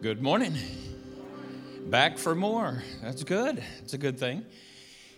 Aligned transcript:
Good 0.00 0.22
morning. 0.22 0.54
Back 1.86 2.18
for 2.18 2.36
more. 2.36 2.84
That's 3.02 3.24
good. 3.24 3.60
It's 3.82 3.94
a 3.94 3.98
good 3.98 4.16
thing. 4.16 4.44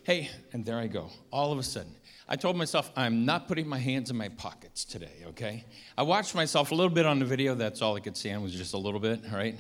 Hey, 0.05 0.31
and 0.55 0.65
there 0.65 0.79
I 0.79 0.87
go. 0.87 1.11
All 1.31 1.53
of 1.53 1.59
a 1.59 1.63
sudden, 1.63 1.95
I 2.27 2.37
told 2.37 2.57
myself 2.57 2.91
I'm 2.97 3.27
not 3.27 3.47
putting 3.47 3.69
my 3.69 3.77
hands 3.77 4.11
in 4.11 4.17
my 4.17 4.31
pockets 4.31 4.87
today, 4.87 5.23
okay? 5.27 5.67
I 5.99 6.03
watched 6.03 6.35
myself 6.35 6.71
a 6.71 6.75
little 6.75 6.95
bit 6.95 7.05
on 7.05 7.19
the 7.19 7.27
video. 7.27 7.55
That's 7.55 7.83
all 7.83 7.95
I 7.95 8.01
could 8.01 8.17
see. 8.17 8.31
It 8.31 8.41
was 8.41 8.55
just 8.55 8.73
a 8.73 8.79
little 8.79 9.01
bit, 9.01 9.21
right? 9.31 9.55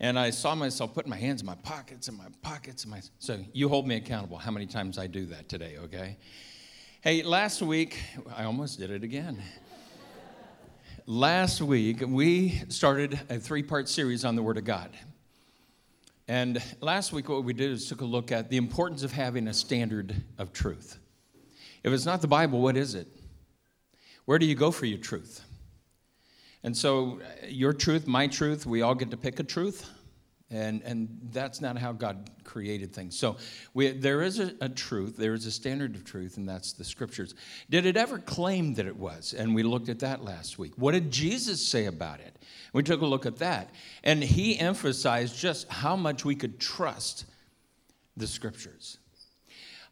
And 0.00 0.18
I 0.18 0.30
saw 0.30 0.54
myself 0.54 0.94
putting 0.94 1.10
my 1.10 1.18
hands 1.18 1.42
in 1.42 1.46
my 1.46 1.56
pockets 1.56 2.08
and 2.08 2.16
my 2.16 2.28
pockets 2.40 2.84
and 2.84 2.90
my. 2.90 3.02
So 3.18 3.44
you 3.52 3.68
hold 3.68 3.86
me 3.86 3.96
accountable 3.96 4.38
how 4.38 4.50
many 4.50 4.64
times 4.64 4.96
I 4.96 5.08
do 5.08 5.26
that 5.26 5.50
today, 5.50 5.76
okay? 5.76 6.16
Hey, 7.02 7.22
last 7.22 7.60
week, 7.60 8.00
I 8.34 8.44
almost 8.44 8.78
did 8.78 8.90
it 8.90 9.04
again 9.04 9.42
last 11.08 11.62
week 11.62 12.02
we 12.06 12.50
started 12.68 13.18
a 13.30 13.38
three 13.38 13.62
part 13.62 13.88
series 13.88 14.26
on 14.26 14.36
the 14.36 14.42
Word 14.42 14.58
of 14.58 14.64
God. 14.64 14.90
And 16.28 16.62
last 16.82 17.14
week, 17.14 17.30
what 17.30 17.44
we 17.44 17.54
did 17.54 17.70
is 17.70 17.88
took 17.88 18.02
a 18.02 18.04
look 18.04 18.30
at 18.30 18.50
the 18.50 18.58
importance 18.58 19.02
of 19.02 19.10
having 19.10 19.48
a 19.48 19.54
standard 19.54 20.14
of 20.36 20.52
truth. 20.52 20.98
If 21.82 21.94
it's 21.94 22.04
not 22.04 22.20
the 22.20 22.28
Bible, 22.28 22.60
what 22.60 22.76
is 22.76 22.94
it? 22.94 23.06
Where 24.26 24.38
do 24.38 24.44
you 24.44 24.54
go 24.54 24.70
for 24.70 24.84
your 24.84 24.98
truth? 24.98 25.42
And 26.62 26.76
so, 26.76 27.20
your 27.48 27.72
truth, 27.72 28.06
my 28.06 28.26
truth, 28.26 28.66
we 28.66 28.82
all 28.82 28.94
get 28.94 29.10
to 29.10 29.16
pick 29.16 29.40
a 29.40 29.44
truth. 29.44 29.88
And, 30.50 30.80
and 30.82 31.08
that's 31.30 31.60
not 31.60 31.76
how 31.76 31.92
God 31.92 32.30
created 32.42 32.94
things. 32.94 33.18
So 33.18 33.36
we, 33.74 33.90
there 33.90 34.22
is 34.22 34.38
a, 34.38 34.54
a, 34.62 34.68
truth, 34.68 35.18
there 35.18 35.34
is 35.34 35.44
a 35.44 35.50
standard 35.50 35.94
of 35.94 36.04
truth, 36.04 36.38
and 36.38 36.48
that's 36.48 36.72
the 36.72 36.84
scriptures. 36.84 37.34
Did 37.68 37.84
it 37.84 37.98
ever 37.98 38.18
claim 38.18 38.72
that 38.74 38.86
it 38.86 38.96
was? 38.96 39.34
And 39.34 39.54
we 39.54 39.62
looked 39.62 39.90
at 39.90 39.98
that 39.98 40.24
last 40.24 40.58
week. 40.58 40.72
What 40.76 40.92
did 40.92 41.10
Jesus 41.10 41.66
say 41.66 41.84
about 41.84 42.20
it? 42.20 42.34
We 42.72 42.82
took 42.82 43.02
a 43.02 43.06
look 43.06 43.26
at 43.26 43.36
that. 43.38 43.68
And 44.04 44.22
he 44.22 44.58
emphasized 44.58 45.36
just 45.38 45.68
how 45.68 45.96
much 45.96 46.24
we 46.24 46.34
could 46.34 46.58
trust 46.58 47.26
the 48.16 48.26
scriptures. 48.26 48.96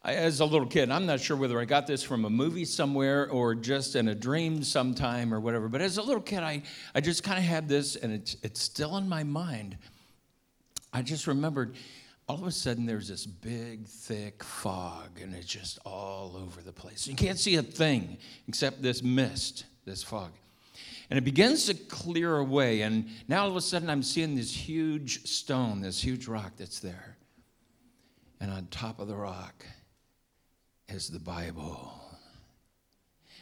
As 0.03 0.39
a 0.39 0.45
little 0.45 0.67
kid, 0.67 0.89
I'm 0.89 1.05
not 1.05 1.19
sure 1.19 1.37
whether 1.37 1.59
I 1.59 1.65
got 1.65 1.85
this 1.85 2.01
from 2.01 2.25
a 2.25 2.29
movie 2.29 2.65
somewhere 2.65 3.29
or 3.29 3.53
just 3.53 3.95
in 3.95 4.07
a 4.07 4.15
dream 4.15 4.63
sometime 4.63 5.33
or 5.33 5.39
whatever, 5.39 5.67
but 5.67 5.81
as 5.81 5.97
a 5.97 6.01
little 6.01 6.21
kid, 6.21 6.39
I, 6.39 6.63
I 6.95 7.01
just 7.01 7.23
kind 7.23 7.37
of 7.37 7.43
had 7.43 7.67
this, 7.67 7.95
and 7.95 8.13
it's, 8.13 8.37
it's 8.41 8.61
still 8.61 8.97
in 8.97 9.09
my 9.09 9.23
mind 9.23 9.77
I 10.93 11.01
just 11.01 11.27
remembered 11.27 11.75
all 12.27 12.35
of 12.35 12.47
a 12.47 12.51
sudden 12.51 12.85
there's 12.85 13.07
this 13.07 13.25
big, 13.25 13.85
thick 13.87 14.43
fog, 14.43 15.19
and 15.21 15.33
it's 15.33 15.47
just 15.47 15.79
all 15.85 16.35
over 16.35 16.61
the 16.61 16.73
place. 16.73 17.07
You 17.07 17.15
can't 17.15 17.39
see 17.39 17.55
a 17.55 17.63
thing 17.63 18.17
except 18.47 18.81
this 18.81 19.01
mist, 19.01 19.65
this 19.85 20.03
fog. 20.03 20.31
And 21.09 21.17
it 21.17 21.23
begins 21.23 21.65
to 21.67 21.73
clear 21.73 22.37
away, 22.37 22.81
and 22.81 23.07
now 23.29 23.43
all 23.43 23.49
of 23.49 23.55
a 23.55 23.61
sudden 23.61 23.89
I'm 23.89 24.03
seeing 24.03 24.35
this 24.35 24.53
huge 24.53 25.25
stone, 25.25 25.79
this 25.81 26.03
huge 26.03 26.27
rock 26.27 26.53
that's 26.57 26.79
there. 26.79 27.15
And 28.41 28.51
on 28.51 28.67
top 28.67 28.99
of 28.99 29.07
the 29.07 29.15
rock 29.15 29.65
is 30.89 31.07
the 31.07 31.19
Bible. 31.19 31.93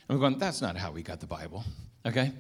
I'm 0.08 0.20
going, 0.20 0.38
that's 0.38 0.62
not 0.62 0.78
how 0.78 0.92
we 0.92 1.02
got 1.02 1.20
the 1.20 1.26
Bible, 1.26 1.64
okay? 2.06 2.32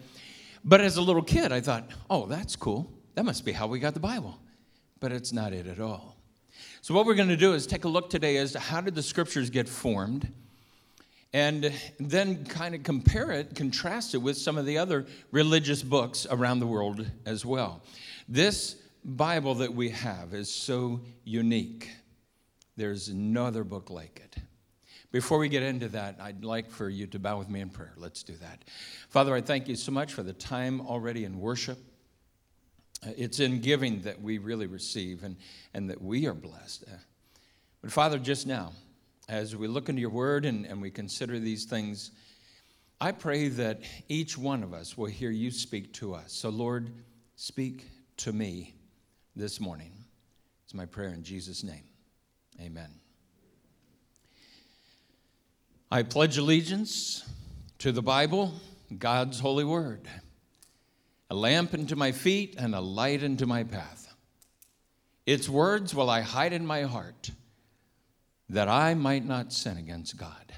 But 0.64 0.82
as 0.82 0.98
a 0.98 1.02
little 1.02 1.24
kid, 1.24 1.52
I 1.52 1.60
thought, 1.60 1.90
oh, 2.08 2.28
that's 2.28 2.56
cool. 2.56 2.92
That 3.16 3.26
must 3.26 3.46
be 3.46 3.52
how 3.52 3.66
we 3.66 3.80
got 3.80 3.96
the 3.96 4.00
Bible 4.00 4.38
but 5.00 5.12
it's 5.12 5.34
not 5.34 5.54
it 5.54 5.68
at 5.68 5.80
all. 5.80 6.16
So, 6.82 6.94
what 6.94 7.06
we're 7.06 7.16
going 7.16 7.30
to 7.30 7.38
do 7.38 7.54
is 7.54 7.66
take 7.66 7.86
a 7.86 7.90
look 7.90 8.10
today 8.10 8.38
as 8.38 8.52
to 8.54 8.60
how 8.60 8.82
did 8.82 8.96
the 8.96 9.04
scriptures 9.04 9.50
get 9.50 9.68
formed, 9.68 10.32
and 11.34 11.74
then 12.00 12.46
kind 12.46 12.76
of 12.76 12.84
compare 12.84 13.32
it, 13.32 13.56
contrast 13.56 14.14
it 14.14 14.20
with 14.20 14.38
some 14.38 14.58
of 14.58 14.66
the 14.66 14.78
other 14.78 15.06
religious 15.32 15.84
books 15.84 16.26
around 16.30 16.60
the 16.60 16.68
world 16.68 17.06
as 17.26 17.46
well. 17.46 17.82
This 18.30 18.76
Bible 19.04 19.56
that 19.56 19.74
we 19.74 19.90
have 19.90 20.34
is 20.34 20.50
so 20.50 21.02
unique. 21.24 21.90
There's 22.78 23.14
no 23.14 23.46
other 23.46 23.64
book 23.64 23.90
like 23.90 24.22
it. 24.24 24.42
Before 25.12 25.38
we 25.38 25.48
get 25.48 25.64
into 25.64 25.88
that, 25.90 26.18
I'd 26.20 26.44
like 26.44 26.70
for 26.70 26.90
you 26.90 27.08
to 27.08 27.20
bow 27.20 27.38
with 27.38 27.50
me 27.50 27.62
in 27.62 27.70
prayer. 27.70 27.94
Let's 27.98 28.24
do 28.24 28.34
that. 28.34 28.66
Father, 29.10 29.34
I 29.34 29.42
thank 29.42 29.68
you 29.68 29.76
so 29.76 29.92
much 29.92 30.14
for 30.14 30.24
the 30.24 30.34
time 30.34 30.82
already 30.82 31.24
in 31.26 31.40
worship. 31.40 31.80
It's 33.18 33.40
in 33.40 33.62
giving 33.62 34.02
that 34.02 34.22
we 34.22 34.38
really 34.38 34.68
receive 34.68 35.24
and, 35.24 35.36
and 35.74 35.90
that 35.90 36.02
we 36.02 36.28
are 36.28 36.34
blessed. 36.34 36.86
Uh, 36.88 36.98
but 37.82 37.92
Father, 37.92 38.18
just 38.18 38.48
now, 38.48 38.74
as 39.30 39.56
we 39.56 39.68
look 39.68 39.90
into 39.90 40.02
your 40.02 40.10
word 40.10 40.46
and, 40.46 40.66
and 40.66 40.82
we 40.82 40.92
consider 40.92 41.40
these 41.40 41.66
things, 41.66 42.12
I 43.00 43.12
pray 43.12 43.50
that 43.50 43.82
each 44.08 44.38
one 44.38 44.64
of 44.64 44.74
us 44.74 44.98
will 44.98 45.08
hear 45.08 45.30
you 45.30 45.52
speak 45.52 45.94
to 45.94 46.14
us. 46.14 46.32
So, 46.32 46.50
Lord, 46.50 46.92
speak 47.36 47.86
to 48.18 48.34
me 48.34 48.76
this 49.36 49.60
morning. 49.60 49.92
It's 50.64 50.74
my 50.74 50.86
prayer 50.86 51.10
in 51.10 51.24
Jesus' 51.24 51.64
name. 51.64 51.84
Amen. 52.62 52.90
I 55.92 56.04
pledge 56.04 56.38
allegiance 56.38 57.30
to 57.80 57.92
the 57.92 58.02
Bible, 58.02 58.54
God's 58.98 59.40
holy 59.40 59.66
word 59.66 60.08
a 61.30 61.36
lamp 61.36 61.74
unto 61.74 61.96
my 61.96 62.12
feet 62.12 62.56
and 62.58 62.76
a 62.76 62.82
light 62.82 63.24
unto 63.24 63.46
my 63.46 63.64
path. 63.64 64.14
Its 65.26 65.50
words 65.50 65.96
will 65.96 66.10
I 66.10 66.22
hide 66.22 66.54
in 66.54 66.66
my 66.66 66.84
heart, 66.84 67.32
that 68.50 68.70
I 68.70 68.94
might 68.94 69.26
not 69.26 69.52
sin 69.52 69.78
against 69.78 70.18
God. 70.18 70.54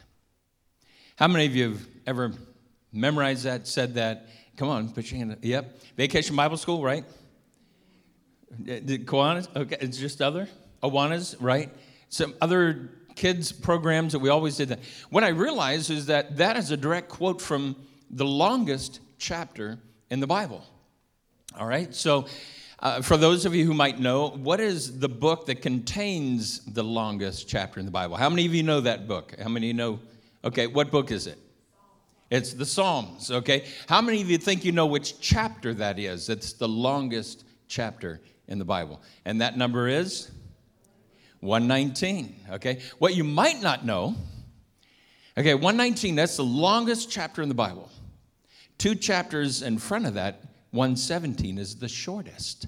How 1.15 1.27
many 1.27 1.45
of 1.45 1.55
you 1.55 1.71
have 1.71 1.87
ever 2.05 2.33
memorized 2.91 3.45
that, 3.45 3.67
said 3.67 3.95
that? 3.95 4.27
Come 4.57 4.67
on, 4.69 4.89
put 4.89 5.09
your 5.09 5.19
hand. 5.19 5.37
Yep. 5.41 5.79
Vacation 5.95 6.35
Bible 6.35 6.57
School, 6.57 6.83
right? 6.83 7.05
Uh, 8.51 8.79
Kiwanis? 8.79 9.47
Okay, 9.55 9.77
it's 9.79 9.97
just 9.97 10.21
other 10.21 10.47
Awanas, 10.83 11.35
right? 11.39 11.69
Some 12.09 12.33
other 12.41 12.89
kids 13.15 13.51
programs 13.51 14.13
that 14.13 14.19
we 14.19 14.29
always 14.29 14.57
did 14.57 14.69
that. 14.69 14.79
What 15.09 15.23
I 15.23 15.29
realized 15.29 15.89
is 15.89 16.05
that 16.07 16.37
that 16.37 16.57
is 16.57 16.71
a 16.71 16.77
direct 16.77 17.09
quote 17.09 17.41
from 17.41 17.75
the 18.09 18.25
longest 18.25 18.99
chapter 19.17 19.79
in 20.09 20.19
the 20.19 20.27
Bible. 20.27 20.63
All 21.57 21.67
right, 21.67 21.93
so 21.93 22.27
uh, 22.79 23.01
for 23.01 23.17
those 23.17 23.45
of 23.45 23.55
you 23.55 23.65
who 23.65 23.73
might 23.73 23.99
know, 23.99 24.29
what 24.29 24.59
is 24.59 24.99
the 24.99 25.09
book 25.09 25.47
that 25.47 25.61
contains 25.61 26.63
the 26.65 26.83
longest 26.83 27.47
chapter 27.47 27.79
in 27.79 27.85
the 27.85 27.91
Bible? 27.91 28.15
How 28.15 28.29
many 28.29 28.45
of 28.45 28.53
you 28.53 28.63
know 28.63 28.81
that 28.81 29.07
book? 29.07 29.35
How 29.41 29.49
many 29.49 29.73
know? 29.73 29.99
Okay, 30.43 30.67
what 30.67 30.91
book 30.91 31.11
is 31.11 31.27
it? 31.27 31.39
It's 32.29 32.53
the 32.53 32.65
Psalms, 32.65 33.31
okay? 33.31 33.65
How 33.87 34.01
many 34.01 34.21
of 34.21 34.29
you 34.29 34.37
think 34.37 34.65
you 34.65 34.73
know 34.73 34.85
which 34.85 35.19
chapter 35.21 35.73
that 35.75 35.97
is? 35.97 36.29
It's 36.29 36.53
the 36.53 36.67
longest 36.67 37.45
chapter 37.67 38.19
in 38.47 38.59
the 38.59 38.65
Bible. 38.65 39.01
And 39.25 39.41
that 39.41 39.57
number 39.57 39.87
is 39.87 40.29
119, 41.39 42.35
okay? 42.51 42.81
What 42.99 43.15
you 43.15 43.23
might 43.23 43.61
not 43.61 43.85
know, 43.85 44.15
okay, 45.37 45.53
119, 45.53 46.15
that's 46.15 46.37
the 46.37 46.43
longest 46.43 47.09
chapter 47.09 47.41
in 47.41 47.49
the 47.49 47.55
Bible. 47.55 47.89
Two 48.77 48.95
chapters 48.95 49.61
in 49.61 49.77
front 49.77 50.05
of 50.05 50.13
that, 50.15 50.43
117 50.71 51.57
is 51.57 51.75
the 51.75 51.87
shortest 51.87 52.67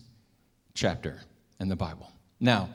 chapter 0.73 1.19
in 1.59 1.69
the 1.69 1.75
Bible. 1.75 2.11
Now, 2.39 2.69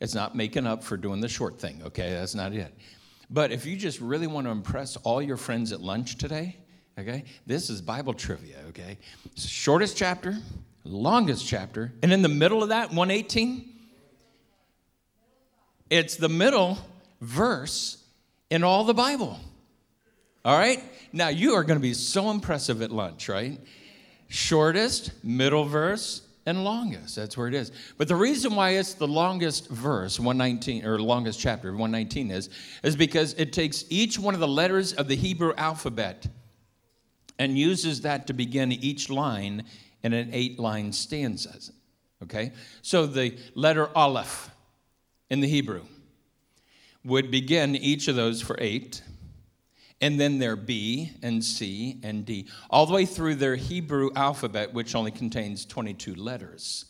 it's 0.00 0.14
not 0.14 0.36
making 0.36 0.66
up 0.66 0.82
for 0.82 0.96
doing 0.96 1.20
the 1.20 1.28
short 1.28 1.60
thing, 1.60 1.82
okay? 1.86 2.10
That's 2.12 2.34
not 2.34 2.52
it. 2.52 2.72
But 3.30 3.52
if 3.52 3.66
you 3.66 3.76
just 3.76 4.00
really 4.00 4.26
want 4.26 4.46
to 4.46 4.50
impress 4.50 4.96
all 4.96 5.20
your 5.20 5.36
friends 5.36 5.72
at 5.72 5.80
lunch 5.80 6.16
today, 6.16 6.56
okay, 6.98 7.24
this 7.46 7.68
is 7.68 7.82
Bible 7.82 8.14
trivia, 8.14 8.56
okay? 8.68 8.98
Shortest 9.36 9.96
chapter, 9.96 10.36
longest 10.84 11.46
chapter, 11.46 11.92
and 12.02 12.12
in 12.12 12.22
the 12.22 12.28
middle 12.28 12.62
of 12.62 12.70
that, 12.70 12.88
118, 12.88 13.68
it's 15.90 16.16
the 16.16 16.28
middle 16.28 16.78
verse 17.20 18.02
in 18.50 18.62
all 18.62 18.84
the 18.84 18.94
Bible. 18.94 19.38
All 20.48 20.56
right? 20.56 20.82
Now, 21.12 21.28
you 21.28 21.52
are 21.56 21.62
going 21.62 21.76
to 21.76 21.82
be 21.82 21.92
so 21.92 22.30
impressive 22.30 22.80
at 22.80 22.90
lunch, 22.90 23.28
right? 23.28 23.60
Shortest, 24.28 25.12
middle 25.22 25.66
verse, 25.66 26.22
and 26.46 26.64
longest. 26.64 27.16
That's 27.16 27.36
where 27.36 27.48
it 27.48 27.54
is. 27.54 27.70
But 27.98 28.08
the 28.08 28.16
reason 28.16 28.54
why 28.54 28.70
it's 28.70 28.94
the 28.94 29.06
longest 29.06 29.68
verse, 29.68 30.18
119, 30.18 30.86
or 30.86 30.98
longest 31.00 31.38
chapter, 31.38 31.72
119 31.72 32.30
is, 32.30 32.48
is 32.82 32.96
because 32.96 33.34
it 33.34 33.52
takes 33.52 33.84
each 33.90 34.18
one 34.18 34.32
of 34.32 34.40
the 34.40 34.48
letters 34.48 34.94
of 34.94 35.06
the 35.06 35.16
Hebrew 35.16 35.52
alphabet 35.58 36.26
and 37.38 37.58
uses 37.58 38.00
that 38.00 38.26
to 38.28 38.32
begin 38.32 38.72
each 38.72 39.10
line 39.10 39.64
in 40.02 40.14
an 40.14 40.30
eight 40.32 40.58
line 40.58 40.94
stanza. 40.94 41.58
Okay? 42.22 42.52
So 42.80 43.04
the 43.04 43.36
letter 43.54 43.90
Aleph 43.94 44.50
in 45.28 45.40
the 45.40 45.48
Hebrew 45.48 45.82
would 47.04 47.30
begin 47.30 47.76
each 47.76 48.08
of 48.08 48.16
those 48.16 48.40
for 48.40 48.56
eight 48.58 49.02
and 50.00 50.18
then 50.18 50.38
their 50.38 50.56
B 50.56 51.12
and 51.22 51.44
C 51.44 51.98
and 52.02 52.24
D, 52.24 52.46
all 52.70 52.86
the 52.86 52.94
way 52.94 53.04
through 53.04 53.36
their 53.36 53.56
Hebrew 53.56 54.10
alphabet, 54.14 54.72
which 54.72 54.94
only 54.94 55.10
contains 55.10 55.64
22 55.64 56.14
letters. 56.14 56.86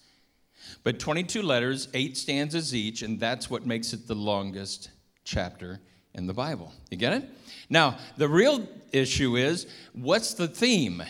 But 0.84 0.98
22 0.98 1.42
letters, 1.42 1.88
eight 1.94 2.16
stanzas 2.16 2.74
each, 2.74 3.02
and 3.02 3.18
that's 3.18 3.48
what 3.48 3.66
makes 3.66 3.92
it 3.92 4.06
the 4.06 4.14
longest 4.14 4.90
chapter 5.24 5.80
in 6.14 6.26
the 6.26 6.34
Bible. 6.34 6.72
You 6.90 6.98
get 6.98 7.12
it? 7.14 7.24
Now, 7.70 7.98
the 8.16 8.28
real 8.28 8.66
issue 8.92 9.36
is 9.36 9.66
what's 9.92 10.34
the 10.34 10.48
theme? 10.48 11.02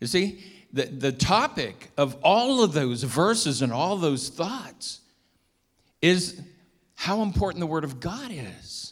You 0.00 0.06
see, 0.06 0.44
the, 0.72 0.84
the 0.84 1.12
topic 1.12 1.90
of 1.96 2.16
all 2.22 2.62
of 2.62 2.72
those 2.72 3.02
verses 3.02 3.62
and 3.62 3.72
all 3.72 3.96
those 3.96 4.28
thoughts 4.28 5.00
is 6.02 6.40
how 6.94 7.22
important 7.22 7.60
the 7.60 7.66
Word 7.66 7.84
of 7.84 8.00
God 8.00 8.30
is. 8.30 8.85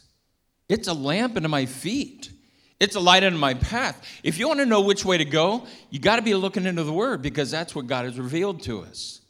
It's 0.67 0.87
a 0.87 0.93
lamp 0.93 1.35
unto 1.35 1.47
my 1.47 1.65
feet. 1.65 2.31
It's 2.79 2.95
a 2.95 2.99
light 2.99 3.23
unto 3.23 3.37
my 3.37 3.53
path. 3.53 4.05
If 4.23 4.37
you 4.37 4.47
want 4.47 4.59
to 4.59 4.65
know 4.65 4.81
which 4.81 5.05
way 5.05 5.17
to 5.17 5.25
go, 5.25 5.65
you 5.89 5.99
got 5.99 6.17
to 6.17 6.21
be 6.21 6.33
looking 6.33 6.65
into 6.65 6.83
the 6.83 6.93
Word 6.93 7.21
because 7.21 7.49
that's 7.49 7.73
what 7.73 7.87
God 7.87 8.05
has 8.05 8.19
revealed 8.19 8.61
to 8.63 8.81
us. 8.81 9.21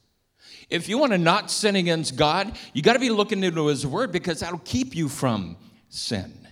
If 0.70 0.90
you 0.90 0.98
want 0.98 1.12
to 1.12 1.20
not 1.20 1.52
sin 1.52 1.76
against 1.76 2.16
God, 2.16 2.58
you 2.74 2.82
got 2.82 2.94
to 2.94 3.00
be 3.00 3.12
looking 3.12 3.44
into 3.44 3.68
His 3.68 3.86
Word 3.86 4.12
because 4.12 4.40
that'll 4.40 4.60
keep 4.60 4.96
you 4.96 5.08
from 5.08 5.58
sin. 5.90 6.48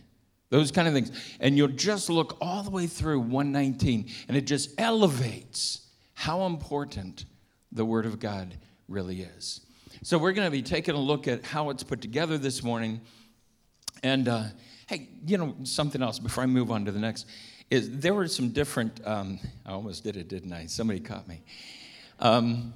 Those 0.49 0.71
kind 0.71 0.87
of 0.87 0.93
things. 0.93 1.11
And 1.39 1.57
you'll 1.57 1.69
just 1.69 2.11
look 2.11 2.37
all 2.39 2.61
the 2.61 2.69
way 2.69 2.85
through 2.85 3.21
119, 3.21 4.11
and 4.27 4.37
it 4.37 4.45
just 4.45 4.79
elevates 4.79 5.89
how 6.13 6.45
important 6.45 7.25
the 7.71 7.85
Word 7.85 8.05
of 8.05 8.19
God 8.19 8.55
really 8.87 9.21
is. 9.21 9.61
So, 10.03 10.17
we're 10.19 10.33
going 10.33 10.47
to 10.47 10.51
be 10.51 10.61
taking 10.61 10.95
a 10.95 10.99
look 10.99 11.27
at 11.27 11.43
how 11.43 11.69
it's 11.69 11.83
put 11.83 12.01
together 12.01 12.37
this 12.37 12.61
morning. 12.61 13.01
And 14.03 14.27
uh, 14.27 14.43
hey, 14.87 15.07
you 15.25 15.37
know, 15.37 15.55
something 15.63 16.01
else 16.01 16.19
before 16.19 16.43
I 16.43 16.47
move 16.47 16.69
on 16.69 16.85
to 16.85 16.91
the 16.91 16.99
next 16.99 17.25
is 17.69 17.89
there 17.99 18.13
were 18.13 18.27
some 18.27 18.49
different, 18.49 18.99
um, 19.05 19.39
I 19.65 19.71
almost 19.71 20.03
did 20.03 20.17
it, 20.17 20.27
didn't 20.27 20.53
I? 20.53 20.67
Somebody 20.67 20.99
caught 20.99 21.27
me. 21.27 21.41
Um, 22.19 22.73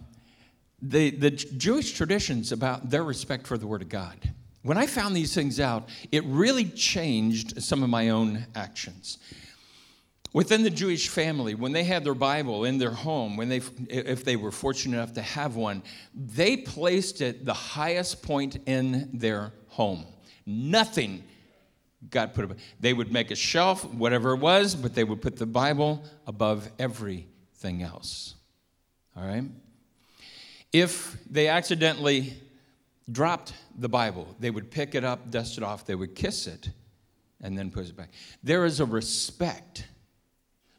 the, 0.82 1.12
the 1.12 1.32
Jewish 1.32 1.94
traditions 1.94 2.52
about 2.52 2.90
their 2.90 3.04
respect 3.04 3.46
for 3.46 3.58
the 3.58 3.68
Word 3.68 3.82
of 3.82 3.90
God. 3.90 4.16
When 4.64 4.78
I 4.78 4.88
found 4.88 5.16
these 5.16 5.36
things 5.36 5.60
out, 5.60 5.90
it 6.12 6.24
really 6.26 6.66
changed 6.66 7.62
some 7.62 7.84
of 7.84 7.90
my 7.90 8.10
own 8.10 8.46
actions. 8.56 9.18
Within 10.34 10.64
the 10.64 10.70
Jewish 10.70 11.10
family, 11.10 11.56
when 11.56 11.72
they 11.72 11.84
had 11.84 12.04
their 12.04 12.14
Bible 12.14 12.66
in 12.66 12.78
their 12.78 12.92
home, 12.92 13.38
when 13.38 13.50
they, 13.50 13.62
if 13.90 14.24
they 14.26 14.36
were 14.36 14.52
fortunate 14.52 14.98
enough 14.98 15.14
to 15.14 15.22
have 15.22 15.56
one, 15.56 15.82
they 16.14 16.58
placed 16.58 17.22
it 17.22 17.46
the 17.46 17.54
highest 17.54 18.22
point 18.22 18.58
in 18.66 19.10
their 19.14 19.54
home. 19.68 20.06
Nothing 20.48 21.24
got 22.10 22.34
put 22.34 22.46
above. 22.46 22.58
They 22.80 22.94
would 22.94 23.12
make 23.12 23.32
a 23.32 23.36
shelf, 23.36 23.84
whatever 23.86 24.32
it 24.32 24.40
was, 24.40 24.76
but 24.76 24.96
they 24.96 25.04
would 25.04 25.22
put 25.22 25.36
the 25.36 25.46
Bible 25.46 26.02
above 26.26 26.72
everything 26.80 27.84
else. 27.84 28.36
All 29.16 29.28
right? 29.28 29.44
If 30.72 31.18
they 31.30 31.50
accidentally 31.50 32.34
dropped 33.12 33.54
the 33.78 33.90
Bible, 33.90 34.36
they 34.40 34.50
would 34.50 34.72
pick 34.72 34.96
it 34.96 35.04
up, 35.04 35.30
dust 35.32 35.58
it 35.58 35.64
off, 35.64 35.86
they 35.86 35.96
would 35.96 36.16
kiss 36.16 36.48
it, 36.48 36.70
and 37.42 37.58
then 37.58 37.70
put 37.70 37.86
it 37.86 37.98
back. 37.98 38.12
There 38.42 38.66
is 38.66 38.80
a 38.80 38.86
respect 38.86 39.86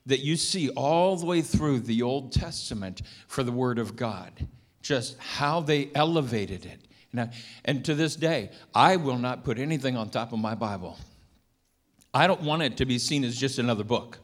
that 0.06 0.20
you 0.20 0.36
see 0.36 0.70
all 0.70 1.16
the 1.16 1.26
way 1.26 1.42
through 1.42 1.80
the 1.80 2.02
Old 2.02 2.32
Testament 2.32 3.02
for 3.26 3.42
the 3.42 3.52
Word 3.52 3.78
of 3.78 3.96
God, 3.96 4.46
just 4.80 5.18
how 5.18 5.60
they 5.60 5.90
elevated 5.94 6.64
it. 6.64 6.87
And, 7.12 7.30
and 7.64 7.84
to 7.84 7.94
this 7.94 8.16
day, 8.16 8.50
I 8.74 8.96
will 8.96 9.18
not 9.18 9.44
put 9.44 9.58
anything 9.58 9.96
on 9.96 10.10
top 10.10 10.32
of 10.32 10.38
my 10.38 10.54
Bible. 10.54 10.98
I 12.12 12.26
don't 12.26 12.42
want 12.42 12.62
it 12.62 12.76
to 12.78 12.86
be 12.86 12.98
seen 12.98 13.24
as 13.24 13.36
just 13.36 13.58
another 13.58 13.84
book. 13.84 14.18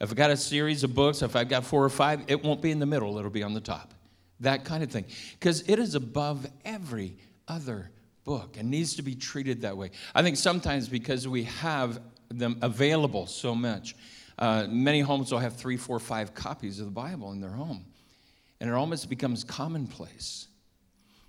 If 0.00 0.10
I've 0.10 0.16
got 0.16 0.30
a 0.30 0.36
series 0.36 0.84
of 0.84 0.94
books, 0.94 1.22
if 1.22 1.36
I've 1.36 1.48
got 1.48 1.64
four 1.64 1.84
or 1.84 1.88
five, 1.88 2.22
it 2.26 2.42
won't 2.42 2.60
be 2.60 2.70
in 2.70 2.78
the 2.78 2.86
middle, 2.86 3.18
it'll 3.18 3.30
be 3.30 3.42
on 3.42 3.54
the 3.54 3.60
top. 3.60 3.94
That 4.40 4.64
kind 4.64 4.82
of 4.82 4.90
thing. 4.90 5.04
Because 5.38 5.68
it 5.68 5.78
is 5.78 5.94
above 5.94 6.46
every 6.64 7.16
other 7.46 7.90
book 8.24 8.56
and 8.58 8.70
needs 8.70 8.96
to 8.96 9.02
be 9.02 9.14
treated 9.14 9.62
that 9.62 9.76
way. 9.76 9.90
I 10.14 10.22
think 10.22 10.36
sometimes 10.36 10.88
because 10.88 11.28
we 11.28 11.44
have 11.44 12.00
them 12.28 12.58
available 12.62 13.26
so 13.26 13.54
much, 13.54 13.94
uh, 14.38 14.66
many 14.68 15.00
homes 15.00 15.30
will 15.30 15.38
have 15.38 15.54
three, 15.56 15.76
four, 15.76 16.00
five 16.00 16.34
copies 16.34 16.80
of 16.80 16.86
the 16.86 16.92
Bible 16.92 17.32
in 17.32 17.40
their 17.40 17.50
home. 17.50 17.84
And 18.60 18.68
it 18.68 18.72
almost 18.72 19.08
becomes 19.08 19.44
commonplace. 19.44 20.48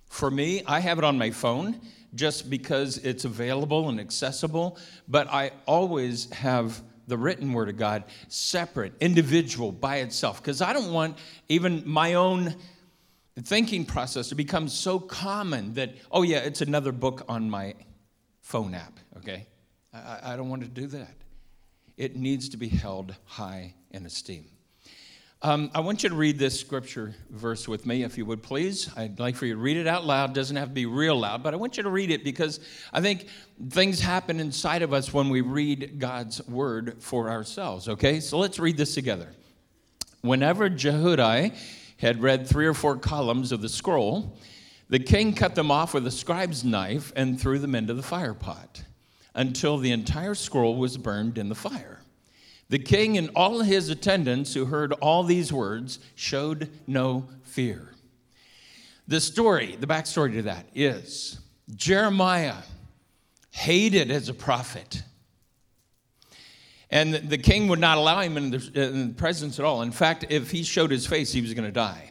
For 0.08 0.30
me, 0.30 0.62
I 0.66 0.80
have 0.80 0.98
it 0.98 1.04
on 1.04 1.18
my 1.18 1.30
phone 1.30 1.80
just 2.14 2.48
because 2.48 2.98
it's 2.98 3.24
available 3.24 3.88
and 3.88 4.00
accessible, 4.00 4.78
but 5.06 5.28
I 5.28 5.50
always 5.66 6.30
have 6.32 6.82
the 7.06 7.16
written 7.16 7.52
word 7.52 7.68
of 7.68 7.76
God 7.76 8.04
separate, 8.28 8.94
individual, 9.00 9.70
by 9.70 9.96
itself, 9.98 10.42
because 10.42 10.60
I 10.60 10.72
don't 10.72 10.92
want 10.92 11.18
even 11.48 11.82
my 11.86 12.14
own 12.14 12.56
thinking 13.42 13.84
process 13.84 14.28
to 14.30 14.34
become 14.34 14.68
so 14.68 14.98
common 14.98 15.74
that, 15.74 15.94
oh, 16.10 16.22
yeah, 16.22 16.38
it's 16.38 16.62
another 16.62 16.92
book 16.92 17.24
on 17.28 17.50
my 17.50 17.74
phone 18.40 18.74
app, 18.74 18.98
okay? 19.18 19.46
I, 19.92 20.32
I 20.32 20.36
don't 20.36 20.48
want 20.48 20.62
to 20.62 20.68
do 20.68 20.86
that. 20.88 21.14
It 21.96 22.16
needs 22.16 22.48
to 22.50 22.56
be 22.56 22.68
held 22.68 23.14
high 23.24 23.74
in 23.90 24.06
esteem. 24.06 24.46
Um, 25.46 25.70
I 25.76 25.78
want 25.78 26.02
you 26.02 26.08
to 26.08 26.14
read 26.16 26.40
this 26.40 26.58
scripture 26.58 27.14
verse 27.30 27.68
with 27.68 27.86
me, 27.86 28.02
if 28.02 28.18
you 28.18 28.26
would 28.26 28.42
please. 28.42 28.90
I'd 28.96 29.20
like 29.20 29.36
for 29.36 29.46
you 29.46 29.54
to 29.54 29.60
read 29.60 29.76
it 29.76 29.86
out 29.86 30.04
loud. 30.04 30.30
It 30.30 30.34
doesn't 30.34 30.56
have 30.56 30.70
to 30.70 30.74
be 30.74 30.86
real 30.86 31.16
loud, 31.20 31.44
but 31.44 31.54
I 31.54 31.56
want 31.56 31.76
you 31.76 31.84
to 31.84 31.88
read 31.88 32.10
it 32.10 32.24
because 32.24 32.58
I 32.92 33.00
think 33.00 33.28
things 33.70 34.00
happen 34.00 34.40
inside 34.40 34.82
of 34.82 34.92
us 34.92 35.14
when 35.14 35.28
we 35.28 35.42
read 35.42 36.00
God's 36.00 36.44
word 36.48 36.96
for 36.98 37.30
ourselves, 37.30 37.88
okay? 37.88 38.18
So 38.18 38.38
let's 38.38 38.58
read 38.58 38.76
this 38.76 38.92
together. 38.92 39.28
Whenever 40.22 40.68
Jehudi 40.68 41.54
had 41.98 42.20
read 42.20 42.48
three 42.48 42.66
or 42.66 42.74
four 42.74 42.96
columns 42.96 43.52
of 43.52 43.62
the 43.62 43.68
scroll, 43.68 44.36
the 44.88 44.98
king 44.98 45.32
cut 45.32 45.54
them 45.54 45.70
off 45.70 45.94
with 45.94 46.08
a 46.08 46.10
scribe's 46.10 46.64
knife 46.64 47.12
and 47.14 47.40
threw 47.40 47.60
them 47.60 47.76
into 47.76 47.94
the 47.94 48.02
fire 48.02 48.34
pot 48.34 48.82
until 49.32 49.78
the 49.78 49.92
entire 49.92 50.34
scroll 50.34 50.74
was 50.74 50.96
burned 50.96 51.38
in 51.38 51.48
the 51.48 51.54
fire. 51.54 51.95
The 52.68 52.78
king 52.78 53.16
and 53.16 53.30
all 53.36 53.60
his 53.60 53.90
attendants 53.90 54.54
who 54.54 54.64
heard 54.64 54.92
all 54.94 55.22
these 55.22 55.52
words 55.52 56.00
showed 56.14 56.70
no 56.86 57.28
fear. 57.42 57.92
The 59.08 59.20
story, 59.20 59.76
the 59.76 59.86
backstory 59.86 60.32
to 60.34 60.42
that 60.42 60.66
is 60.74 61.38
Jeremiah 61.74 62.56
hated 63.50 64.10
as 64.10 64.28
a 64.28 64.34
prophet. 64.34 65.02
And 66.90 67.14
the 67.14 67.38
king 67.38 67.68
would 67.68 67.78
not 67.78 67.98
allow 67.98 68.20
him 68.20 68.36
in 68.36 68.50
the, 68.50 68.70
in 68.74 69.08
the 69.08 69.14
presence 69.14 69.58
at 69.58 69.64
all. 69.64 69.82
In 69.82 69.92
fact, 69.92 70.26
if 70.28 70.50
he 70.50 70.62
showed 70.62 70.90
his 70.90 71.06
face, 71.06 71.32
he 71.32 71.40
was 71.40 71.54
going 71.54 71.64
to 71.64 71.72
die. 71.72 72.10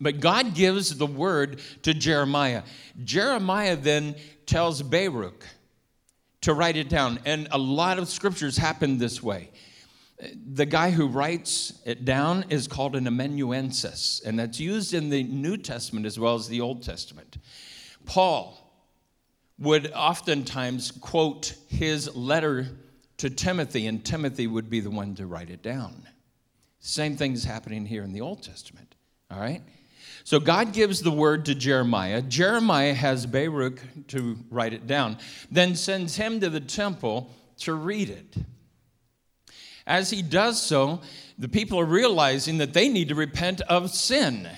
But 0.00 0.20
God 0.20 0.54
gives 0.54 0.96
the 0.96 1.06
word 1.06 1.60
to 1.82 1.94
Jeremiah. 1.94 2.62
Jeremiah 3.04 3.76
then 3.76 4.16
tells 4.46 4.82
Baruch 4.82 5.46
to 6.42 6.54
write 6.54 6.76
it 6.76 6.88
down. 6.88 7.18
And 7.24 7.48
a 7.50 7.58
lot 7.58 7.98
of 7.98 8.08
scriptures 8.08 8.56
happen 8.56 8.98
this 8.98 9.22
way. 9.22 9.50
The 10.54 10.66
guy 10.66 10.90
who 10.90 11.08
writes 11.08 11.80
it 11.84 12.04
down 12.04 12.44
is 12.48 12.68
called 12.68 12.94
an 12.94 13.08
amanuensis, 13.08 14.22
and 14.24 14.38
that's 14.38 14.60
used 14.60 14.94
in 14.94 15.10
the 15.10 15.24
New 15.24 15.56
Testament 15.56 16.06
as 16.06 16.18
well 16.18 16.36
as 16.36 16.46
the 16.46 16.60
Old 16.60 16.84
Testament. 16.84 17.38
Paul 18.06 18.58
would 19.58 19.90
oftentimes 19.92 20.92
quote 20.92 21.54
his 21.68 22.14
letter 22.14 22.68
to 23.16 23.30
Timothy, 23.30 23.86
and 23.86 24.04
Timothy 24.04 24.46
would 24.46 24.70
be 24.70 24.80
the 24.80 24.90
one 24.90 25.14
to 25.16 25.26
write 25.26 25.50
it 25.50 25.62
down. 25.62 26.06
Same 26.78 27.16
thing 27.16 27.32
is 27.32 27.44
happening 27.44 27.86
here 27.86 28.02
in 28.02 28.12
the 28.12 28.20
Old 28.20 28.42
Testament, 28.42 28.94
all 29.30 29.40
right? 29.40 29.62
So 30.24 30.38
God 30.40 30.72
gives 30.72 31.00
the 31.02 31.10
word 31.10 31.46
to 31.46 31.54
Jeremiah. 31.54 32.22
Jeremiah 32.22 32.94
has 32.94 33.26
Baruch 33.26 33.80
to 34.08 34.38
write 34.50 34.72
it 34.72 34.86
down, 34.86 35.18
then 35.50 35.74
sends 35.74 36.16
him 36.16 36.40
to 36.40 36.50
the 36.50 36.60
temple 36.60 37.30
to 37.58 37.74
read 37.74 38.10
it. 38.10 38.36
As 39.86 40.10
he 40.10 40.22
does 40.22 40.60
so, 40.60 41.00
the 41.38 41.48
people 41.48 41.80
are 41.80 41.84
realizing 41.84 42.58
that 42.58 42.72
they 42.72 42.88
need 42.88 43.08
to 43.08 43.14
repent 43.14 43.60
of 43.62 43.90
sin. 43.90 44.48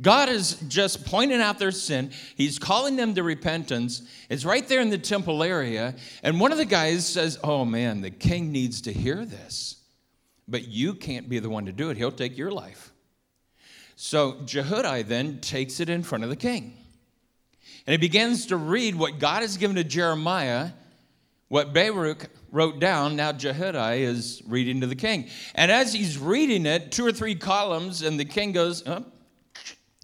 God 0.00 0.28
is 0.28 0.54
just 0.68 1.06
pointing 1.06 1.40
out 1.40 1.58
their 1.58 1.70
sin. 1.70 2.10
He's 2.36 2.58
calling 2.58 2.96
them 2.96 3.14
to 3.14 3.22
repentance. 3.22 4.02
It's 4.28 4.44
right 4.44 4.66
there 4.66 4.80
in 4.80 4.90
the 4.90 4.98
temple 4.98 5.42
area. 5.42 5.94
And 6.22 6.38
one 6.38 6.52
of 6.52 6.58
the 6.58 6.66
guys 6.66 7.06
says, 7.06 7.38
Oh 7.42 7.64
man, 7.64 8.02
the 8.02 8.10
king 8.10 8.52
needs 8.52 8.82
to 8.82 8.92
hear 8.92 9.24
this. 9.24 9.76
But 10.48 10.68
you 10.68 10.94
can't 10.94 11.28
be 11.28 11.38
the 11.38 11.50
one 11.50 11.66
to 11.66 11.72
do 11.72 11.90
it. 11.90 11.96
He'll 11.96 12.12
take 12.12 12.36
your 12.36 12.50
life. 12.50 12.92
So 13.96 14.34
Jehudi 14.44 15.06
then 15.06 15.40
takes 15.40 15.80
it 15.80 15.88
in 15.88 16.02
front 16.02 16.22
of 16.22 16.30
the 16.30 16.36
king. 16.36 16.76
And 17.86 17.92
he 17.92 17.96
begins 17.96 18.46
to 18.46 18.56
read 18.56 18.94
what 18.94 19.18
God 19.18 19.40
has 19.40 19.56
given 19.56 19.76
to 19.76 19.84
Jeremiah, 19.84 20.70
what 21.48 21.72
Baruch 21.72 22.28
wrote 22.52 22.78
down. 22.78 23.16
Now 23.16 23.32
Jehudi 23.32 24.00
is 24.00 24.42
reading 24.46 24.82
to 24.82 24.86
the 24.86 24.96
king. 24.96 25.28
And 25.54 25.70
as 25.70 25.94
he's 25.94 26.18
reading 26.18 26.66
it, 26.66 26.92
two 26.92 27.06
or 27.06 27.12
three 27.12 27.34
columns, 27.34 28.02
and 28.02 28.20
the 28.20 28.24
king 28.24 28.52
goes, 28.52 28.86
oh, 28.86 29.06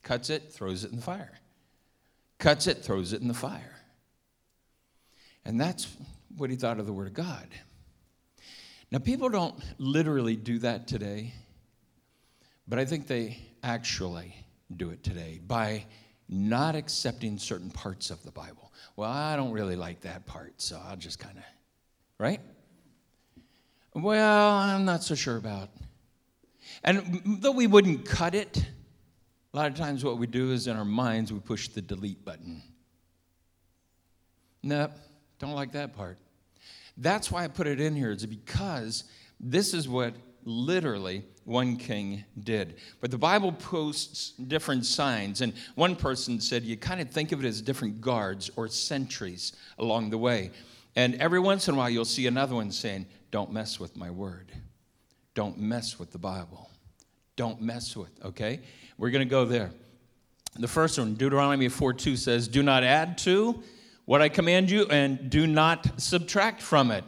cuts 0.03 0.31
it, 0.31 0.53
throws 0.53 0.85
it 0.85 0.91
in 0.91 0.97
the 0.97 1.03
fire. 1.03 1.39
Cuts 2.39 2.67
it, 2.67 2.79
throws 2.83 3.13
it 3.13 3.21
in 3.21 3.29
the 3.29 3.35
fire. 3.35 3.77
And 5.45 5.61
that's 5.61 5.87
what 6.37 6.51
he 6.51 6.57
thought 6.57 6.81
of 6.81 6.87
the 6.87 6.93
Word 6.93 7.09
of 7.09 7.15
God. 7.15 7.47
Now, 8.91 8.99
people 8.99 9.29
don't 9.29 9.55
literally 9.79 10.37
do 10.37 10.59
that 10.61 10.87
today, 10.87 11.35
but 12.69 12.79
I 12.79 12.85
think 12.85 13.07
they 13.07 13.39
actually 13.63 14.35
do 14.77 14.91
it 14.91 15.03
today 15.03 15.41
by 15.47 15.85
not 16.29 16.75
accepting 16.75 17.39
certain 17.39 17.71
parts 17.71 18.11
of 18.11 18.23
the 18.23 18.31
Bible. 18.31 18.73
Well, 18.97 19.11
I 19.11 19.37
don't 19.37 19.53
really 19.53 19.77
like 19.77 20.01
that 20.03 20.27
part, 20.27 20.61
so 20.61 20.81
I'll 20.89 20.97
just 20.97 21.19
kind 21.19 21.37
of, 21.37 21.45
right? 22.19 22.41
Well, 23.95 24.53
I'm 24.53 24.85
not 24.85 25.03
so 25.03 25.15
sure 25.15 25.37
about. 25.37 25.69
And 26.83 27.21
though 27.43 27.53
we 27.53 27.67
wouldn't 27.67 28.07
cut 28.07 28.35
it, 28.35 28.65
a 29.53 29.57
lot 29.57 29.71
of 29.71 29.75
times 29.77 30.05
what 30.05 30.19
we 30.19 30.27
do 30.27 30.53
is 30.53 30.67
in 30.67 30.77
our 30.77 30.85
minds 30.85 31.33
we 31.33 31.41
push 31.41 31.69
the 31.69 31.83
delete 31.83 32.25
button. 32.25 32.63
Nope, 34.63 34.93
don't 35.39 35.53
like 35.53 35.73
that 35.73 35.95
part. 35.95 36.19
That's 36.97 37.31
why 37.31 37.45
I 37.45 37.49
put 37.49 37.67
it 37.67 37.81
in 37.81 37.95
here, 37.95 38.11
is 38.11 38.25
because 38.25 39.05
this 39.41 39.75
is 39.75 39.89
what 39.89 40.15
literally 40.45 41.25
one 41.45 41.77
king 41.77 42.25
did. 42.45 42.77
But 43.01 43.11
the 43.11 43.19
Bible 43.19 43.53
posts 43.53 44.31
different 44.31 44.87
signs, 44.87 45.41
and 45.41 45.53
one 45.75 45.97
person 45.97 46.41
said 46.41 46.63
you 46.63 46.77
kind 46.77 47.01
of 47.01 47.11
think 47.11 47.33
of 47.33 47.45
it 47.45 47.49
as 47.49 47.61
different 47.61 48.01
guards 48.01 48.51
or 48.57 48.69
sentries 48.69 49.53
along 49.79 50.11
the 50.11 50.19
way. 50.19 50.51
And 50.95 51.15
every 51.17 51.41
once 51.41 51.69
in 51.69 51.75
a 51.75 51.79
while, 51.79 51.91
you'll 51.91 52.05
see 52.05 52.27
another 52.27 52.55
one 52.55 52.71
saying, 52.71 53.07
Don't 53.31 53.53
mess 53.53 53.81
with 53.81 53.97
my 53.97 54.11
word. 54.11 54.53
Don't 55.35 55.59
mess 55.59 55.99
with 55.99 56.13
the 56.13 56.19
Bible. 56.19 56.71
Don't 57.37 57.61
mess 57.63 57.97
with, 57.97 58.11
okay? 58.25 58.61
We're 58.99 59.11
going 59.11 59.27
to 59.27 59.31
go 59.31 59.45
there. 59.45 59.71
The 60.59 60.69
first 60.69 60.99
one, 60.99 61.15
Deuteronomy 61.15 61.69
4 61.69 61.95
2 61.95 62.17
says, 62.17 62.47
Do 62.47 62.63
not 62.63 62.85
add 62.85 63.17
to 63.19 63.63
what 64.05 64.21
I 64.21 64.29
command 64.29 64.71
you, 64.71 64.85
and 64.87 65.31
do 65.31 65.47
not 65.47 66.01
subtract 66.01 66.61
from 66.61 66.91
it. 66.91 67.05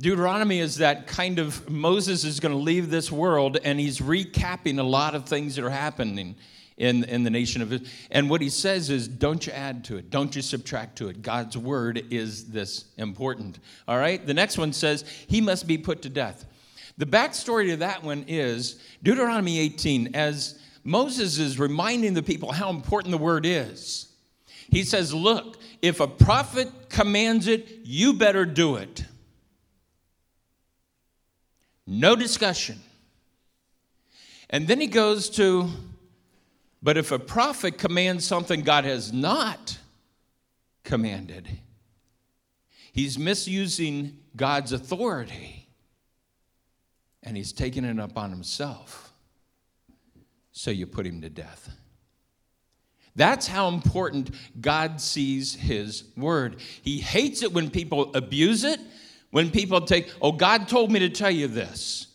Deuteronomy 0.00 0.60
is 0.60 0.76
that 0.76 1.08
kind 1.08 1.40
of 1.40 1.68
Moses 1.68 2.24
is 2.24 2.38
going 2.38 2.54
to 2.54 2.60
leave 2.60 2.88
this 2.88 3.10
world 3.10 3.58
and 3.64 3.80
he's 3.80 3.98
recapping 3.98 4.78
a 4.78 4.82
lot 4.82 5.16
of 5.16 5.26
things 5.26 5.56
that 5.56 5.64
are 5.64 5.70
happening 5.70 6.36
in, 6.76 7.02
in 7.04 7.24
the 7.24 7.30
nation 7.30 7.62
of 7.62 7.72
Israel. 7.72 7.90
And 8.12 8.30
what 8.30 8.40
he 8.40 8.48
says 8.48 8.90
is, 8.90 9.08
don't 9.08 9.44
you 9.44 9.52
add 9.52 9.84
to 9.86 9.96
it, 9.96 10.10
don't 10.10 10.36
you 10.36 10.42
subtract 10.42 10.96
to 10.98 11.08
it. 11.08 11.20
God's 11.22 11.58
word 11.58 12.04
is 12.10 12.48
this 12.50 12.84
important. 12.96 13.58
All 13.88 13.98
right? 13.98 14.24
The 14.24 14.34
next 14.34 14.56
one 14.56 14.72
says, 14.72 15.04
he 15.26 15.40
must 15.40 15.66
be 15.66 15.76
put 15.76 16.02
to 16.02 16.08
death. 16.08 16.46
The 16.96 17.06
backstory 17.06 17.70
to 17.70 17.76
that 17.78 18.04
one 18.04 18.24
is 18.28 18.80
Deuteronomy 19.02 19.58
18, 19.58 20.14
as 20.14 20.58
Moses 20.84 21.38
is 21.38 21.58
reminding 21.58 22.14
the 22.14 22.22
people 22.22 22.52
how 22.52 22.70
important 22.70 23.10
the 23.10 23.18
word 23.18 23.46
is. 23.46 24.12
He 24.70 24.84
says, 24.84 25.14
Look, 25.14 25.58
if 25.80 26.00
a 26.00 26.08
prophet 26.08 26.68
commands 26.88 27.46
it, 27.46 27.80
you 27.84 28.14
better 28.14 28.44
do 28.44 28.76
it. 28.76 29.04
No 31.90 32.14
discussion. 32.14 32.78
And 34.50 34.68
then 34.68 34.78
he 34.78 34.86
goes 34.86 35.30
to, 35.30 35.70
but 36.82 36.98
if 36.98 37.12
a 37.12 37.18
prophet 37.18 37.78
commands 37.78 38.26
something 38.26 38.60
God 38.60 38.84
has 38.84 39.10
not 39.10 39.78
commanded, 40.84 41.48
he's 42.92 43.18
misusing 43.18 44.18
God's 44.36 44.72
authority 44.72 45.66
and 47.22 47.38
he's 47.38 47.52
taking 47.52 47.84
it 47.84 47.98
up 47.98 48.18
on 48.18 48.30
himself. 48.30 49.10
So 50.52 50.70
you 50.70 50.86
put 50.86 51.06
him 51.06 51.22
to 51.22 51.30
death. 51.30 51.74
That's 53.16 53.46
how 53.46 53.68
important 53.68 54.30
God 54.60 55.00
sees 55.00 55.54
his 55.54 56.04
word. 56.18 56.56
He 56.82 56.98
hates 56.98 57.42
it 57.42 57.54
when 57.54 57.70
people 57.70 58.14
abuse 58.14 58.62
it 58.62 58.78
when 59.30 59.50
people 59.50 59.80
take, 59.80 60.12
oh, 60.22 60.32
God 60.32 60.68
told 60.68 60.90
me 60.90 61.00
to 61.00 61.08
tell 61.08 61.30
you 61.30 61.48
this, 61.48 62.06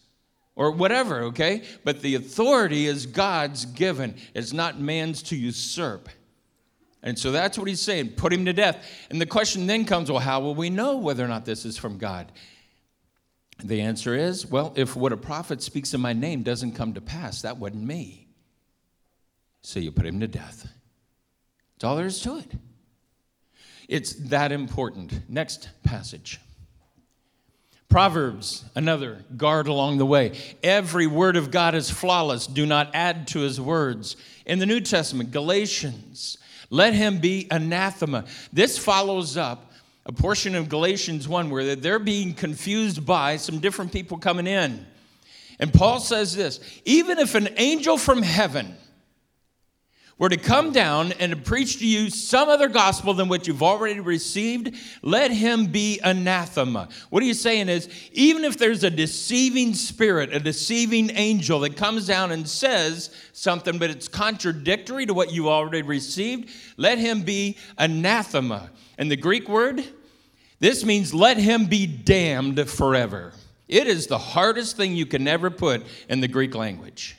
or 0.56 0.72
whatever, 0.72 1.24
okay? 1.24 1.64
But 1.84 2.02
the 2.02 2.16
authority 2.16 2.86
is 2.86 3.06
God's 3.06 3.66
given, 3.66 4.16
it's 4.34 4.54
not 4.54 4.80
man's 4.80 5.24
to 5.24 5.36
usurp. 5.36 6.10
And 7.06 7.20
so 7.20 7.32
that's 7.32 7.58
what 7.58 7.68
he's 7.68 7.82
saying 7.82 8.12
put 8.12 8.32
him 8.32 8.46
to 8.46 8.54
death. 8.54 8.88
And 9.10 9.20
the 9.20 9.26
question 9.26 9.68
then 9.68 9.86
comes 9.86 10.10
well, 10.10 10.22
how 10.22 10.40
will 10.40 10.56
we 10.56 10.70
know 10.70 10.98
whether 10.98 11.24
or 11.24 11.28
not 11.28 11.46
this 11.46 11.66
is 11.66 11.78
from 11.78 11.98
God? 11.98 12.32
The 13.64 13.82
answer 13.82 14.16
is 14.16 14.46
well, 14.46 14.74
if 14.76 14.96
what 14.96 15.12
a 15.12 15.18
prophet 15.18 15.62
speaks 15.62 15.94
in 15.94 16.02
my 16.02 16.14
name 16.14 16.44
doesn't 16.44 16.74
come 16.74 16.94
to 16.94 17.02
pass, 17.02 17.42
that 17.42 17.58
wasn't 17.58 17.84
me. 17.84 18.28
So 19.62 19.80
you 19.80 19.92
put 19.92 20.06
him 20.06 20.20
to 20.22 20.28
death. 20.28 20.68
That's 21.76 21.84
all 21.84 21.96
there 21.98 22.06
is 22.06 22.22
to 22.22 22.38
it. 22.38 22.52
It's 23.90 24.14
that 24.30 24.52
important. 24.52 25.30
Next 25.30 25.70
passage. 25.84 26.40
Proverbs, 27.94 28.66
another 28.74 29.24
guard 29.38 29.68
along 29.68 30.00
the 30.00 30.06
way. 30.08 30.32
Every 30.64 31.06
word 31.06 31.38
of 31.38 31.52
God 31.52 31.76
is 31.76 31.92
flawless. 31.92 32.48
Do 32.48 32.66
not 32.66 32.90
add 32.96 33.28
to 33.28 33.42
his 33.42 33.62
words. 33.62 34.16
In 34.48 34.58
the 34.58 34.66
New 34.66 34.82
Testament, 34.82 35.30
Galatians, 35.30 36.40
let 36.72 36.96
him 36.96 37.20
be 37.20 37.48
anathema. 37.52 38.26
This 38.52 38.80
follows 38.80 39.38
up 39.38 39.72
a 40.08 40.12
portion 40.12 40.56
of 40.56 40.70
Galatians 40.70 41.28
1 41.28 41.52
where 41.52 41.76
they're 41.76 42.00
being 42.00 42.34
confused 42.34 43.06
by 43.06 43.38
some 43.38 43.60
different 43.60 43.92
people 43.92 44.18
coming 44.18 44.48
in. 44.48 44.88
And 45.60 45.72
Paul 45.72 46.00
says 46.00 46.36
this 46.36 46.62
even 46.86 47.20
if 47.20 47.36
an 47.36 47.50
angel 47.58 48.00
from 48.00 48.24
heaven 48.24 48.76
were 50.18 50.30
to 50.30 50.38
come 50.38 50.72
down 50.72 51.12
and 51.14 51.32
to 51.32 51.38
preach 51.38 51.80
to 51.80 51.88
you 51.88 52.10
some 52.10 52.48
other 52.48 52.68
gospel 52.68 53.14
than 53.14 53.28
what 53.28 53.48
you've 53.48 53.64
already 53.64 54.00
received, 54.00 54.76
let 55.02 55.32
him 55.32 55.66
be 55.66 56.00
anathema. 56.04 56.88
What 57.10 57.24
he's 57.24 57.42
saying 57.42 57.70
is, 57.70 57.90
even 58.12 58.46
if 58.46 58.58
there's 58.58 58.84
a 58.84 58.90
deceiving 58.90 59.74
spirit, 59.74 60.34
a 60.34 60.40
deceiving 60.40 61.10
angel 61.12 61.62
that 61.62 61.76
comes 61.76 62.06
down 62.06 62.32
and 62.32 62.48
says 62.48 63.10
something, 63.34 63.80
but 63.80 63.90
it's 63.90 64.08
contradictory 64.08 65.06
to 65.08 65.14
what 65.14 65.34
you 65.34 65.50
already 65.50 65.82
received, 65.82 66.50
let 66.78 67.00
him 67.00 67.24
be 67.24 67.58
anathema. 67.78 68.70
And 68.98 69.10
the 69.10 69.18
Greek 69.18 69.50
word, 69.50 69.84
this 70.60 70.86
means 70.86 71.14
let 71.14 71.38
him 71.38 71.66
be 71.66 71.88
damned 71.88 72.70
forever. 72.70 73.34
It 73.68 73.88
is 73.88 74.08
the 74.08 74.20
hardest 74.20 74.78
thing 74.78 74.96
you 74.96 75.08
can 75.08 75.28
ever 75.28 75.50
put 75.50 75.84
in 76.08 76.22
the 76.22 76.28
Greek 76.28 76.54
language. 76.54 77.18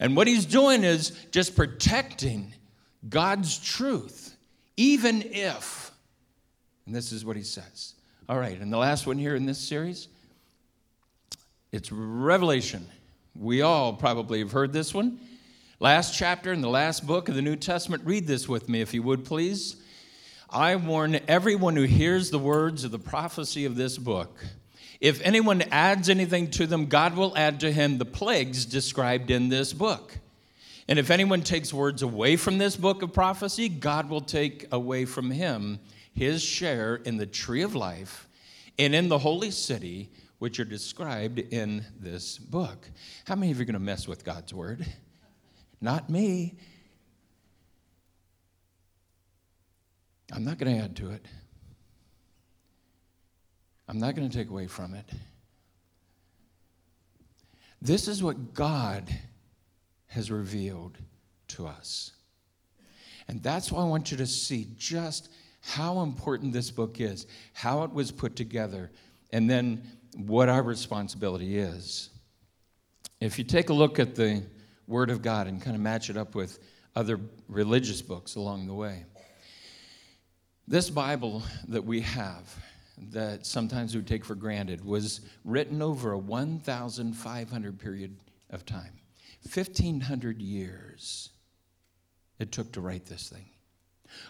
And 0.00 0.16
what 0.16 0.26
he's 0.26 0.46
doing 0.46 0.82
is 0.82 1.10
just 1.30 1.54
protecting 1.54 2.54
God's 3.08 3.58
truth, 3.58 4.34
even 4.76 5.22
if, 5.22 5.92
and 6.86 6.94
this 6.94 7.12
is 7.12 7.24
what 7.24 7.36
he 7.36 7.42
says. 7.42 7.94
All 8.28 8.38
right, 8.38 8.58
and 8.58 8.72
the 8.72 8.78
last 8.78 9.06
one 9.06 9.18
here 9.18 9.36
in 9.36 9.44
this 9.44 9.58
series, 9.58 10.08
it's 11.70 11.92
Revelation. 11.92 12.88
We 13.36 13.60
all 13.60 13.92
probably 13.92 14.38
have 14.38 14.52
heard 14.52 14.72
this 14.72 14.94
one. 14.94 15.20
Last 15.78 16.16
chapter 16.16 16.52
in 16.52 16.62
the 16.62 16.68
last 16.68 17.06
book 17.06 17.28
of 17.28 17.34
the 17.34 17.42
New 17.42 17.56
Testament. 17.56 18.02
Read 18.06 18.26
this 18.26 18.48
with 18.48 18.68
me, 18.68 18.80
if 18.80 18.94
you 18.94 19.02
would, 19.02 19.24
please. 19.24 19.76
I 20.48 20.76
warn 20.76 21.20
everyone 21.28 21.76
who 21.76 21.84
hears 21.84 22.30
the 22.30 22.38
words 22.38 22.84
of 22.84 22.90
the 22.90 22.98
prophecy 22.98 23.66
of 23.66 23.76
this 23.76 23.98
book 23.98 24.44
if 25.00 25.22
anyone 25.22 25.62
adds 25.70 26.08
anything 26.08 26.50
to 26.52 26.66
them, 26.66 26.86
God 26.86 27.16
will 27.16 27.36
add 27.36 27.60
to 27.60 27.72
him 27.72 27.98
the 27.98 28.04
plagues 28.04 28.66
described 28.66 29.30
in 29.30 29.48
this 29.48 29.72
book. 29.72 30.18
And 30.88 30.98
if 30.98 31.10
anyone 31.10 31.42
takes 31.42 31.72
words 31.72 32.02
away 32.02 32.36
from 32.36 32.58
this 32.58 32.76
book 32.76 33.02
of 33.02 33.12
prophecy, 33.12 33.68
God 33.68 34.10
will 34.10 34.20
take 34.20 34.66
away 34.72 35.04
from 35.04 35.30
him 35.30 35.78
his 36.12 36.42
share 36.42 36.96
in 36.96 37.16
the 37.16 37.26
tree 37.26 37.62
of 37.62 37.74
life 37.74 38.28
and 38.78 38.94
in 38.94 39.08
the 39.08 39.18
holy 39.18 39.50
city, 39.50 40.10
which 40.38 40.58
are 40.58 40.64
described 40.64 41.38
in 41.38 41.84
this 41.98 42.38
book. 42.38 42.90
How 43.24 43.36
many 43.36 43.52
of 43.52 43.58
you 43.58 43.62
are 43.62 43.66
going 43.66 43.74
to 43.74 43.78
mess 43.78 44.08
with 44.08 44.24
God's 44.24 44.52
word? 44.52 44.84
Not 45.80 46.10
me. 46.10 46.56
I'm 50.32 50.44
not 50.44 50.58
going 50.58 50.76
to 50.76 50.82
add 50.82 50.96
to 50.96 51.10
it. 51.10 51.24
I'm 53.90 53.98
not 53.98 54.14
going 54.14 54.30
to 54.30 54.36
take 54.36 54.50
away 54.50 54.68
from 54.68 54.94
it. 54.94 55.04
This 57.82 58.06
is 58.06 58.22
what 58.22 58.54
God 58.54 59.12
has 60.06 60.30
revealed 60.30 60.96
to 61.48 61.66
us. 61.66 62.12
And 63.26 63.42
that's 63.42 63.72
why 63.72 63.82
I 63.82 63.86
want 63.86 64.12
you 64.12 64.16
to 64.18 64.28
see 64.28 64.68
just 64.76 65.32
how 65.60 66.02
important 66.02 66.52
this 66.52 66.70
book 66.70 67.00
is, 67.00 67.26
how 67.52 67.82
it 67.82 67.92
was 67.92 68.12
put 68.12 68.36
together, 68.36 68.92
and 69.32 69.50
then 69.50 69.82
what 70.14 70.48
our 70.48 70.62
responsibility 70.62 71.58
is. 71.58 72.10
If 73.20 73.38
you 73.38 73.44
take 73.44 73.70
a 73.70 73.74
look 73.74 73.98
at 73.98 74.14
the 74.14 74.44
Word 74.86 75.10
of 75.10 75.20
God 75.20 75.48
and 75.48 75.60
kind 75.60 75.74
of 75.74 75.82
match 75.82 76.10
it 76.10 76.16
up 76.16 76.36
with 76.36 76.60
other 76.94 77.18
religious 77.48 78.02
books 78.02 78.36
along 78.36 78.68
the 78.68 78.74
way, 78.74 79.04
this 80.68 80.88
Bible 80.88 81.42
that 81.66 81.84
we 81.84 82.02
have 82.02 82.54
that 83.10 83.46
sometimes 83.46 83.94
we 83.94 84.02
take 84.02 84.24
for 84.24 84.34
granted 84.34 84.84
was 84.84 85.20
written 85.44 85.82
over 85.82 86.12
a 86.12 86.18
1,500 86.18 87.78
period 87.78 88.16
of 88.50 88.64
time. 88.66 88.92
1,500 89.52 90.40
years 90.40 91.30
it 92.38 92.52
took 92.52 92.72
to 92.72 92.80
write 92.80 93.06
this 93.06 93.28
thing. 93.28 93.46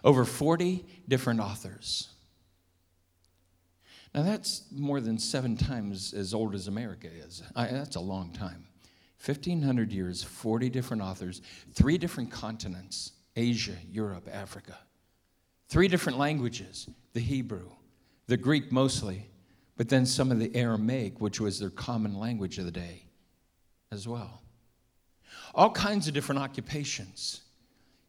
Over 0.04 0.24
40 0.24 0.84
different 1.08 1.40
authors. 1.40 2.08
Now, 4.14 4.22
that's 4.22 4.64
more 4.72 5.00
than 5.00 5.18
seven 5.18 5.56
times 5.56 6.12
as 6.12 6.34
old 6.34 6.54
as 6.54 6.66
America 6.66 7.06
is. 7.06 7.42
I, 7.54 7.66
that's 7.66 7.96
a 7.96 8.00
long 8.00 8.32
time. 8.32 8.66
1,500 9.24 9.92
years, 9.92 10.22
40 10.22 10.68
different 10.70 11.02
authors, 11.02 11.42
three 11.72 11.98
different 11.98 12.30
continents 12.30 13.12
Asia, 13.36 13.76
Europe, 13.88 14.28
Africa. 14.30 14.76
Three 15.68 15.86
different 15.86 16.18
languages 16.18 16.88
the 17.12 17.20
Hebrew, 17.20 17.70
the 18.26 18.36
Greek 18.36 18.70
mostly, 18.70 19.28
but 19.76 19.88
then 19.88 20.06
some 20.06 20.30
of 20.30 20.38
the 20.38 20.54
Aramaic, 20.54 21.20
which 21.20 21.40
was 21.40 21.58
their 21.58 21.70
common 21.70 22.18
language 22.18 22.58
of 22.58 22.64
the 22.64 22.70
day. 22.70 23.04
as 23.92 24.06
well. 24.06 24.42
All 25.54 25.70
kinds 25.70 26.06
of 26.06 26.14
different 26.14 26.40
occupations. 26.40 27.42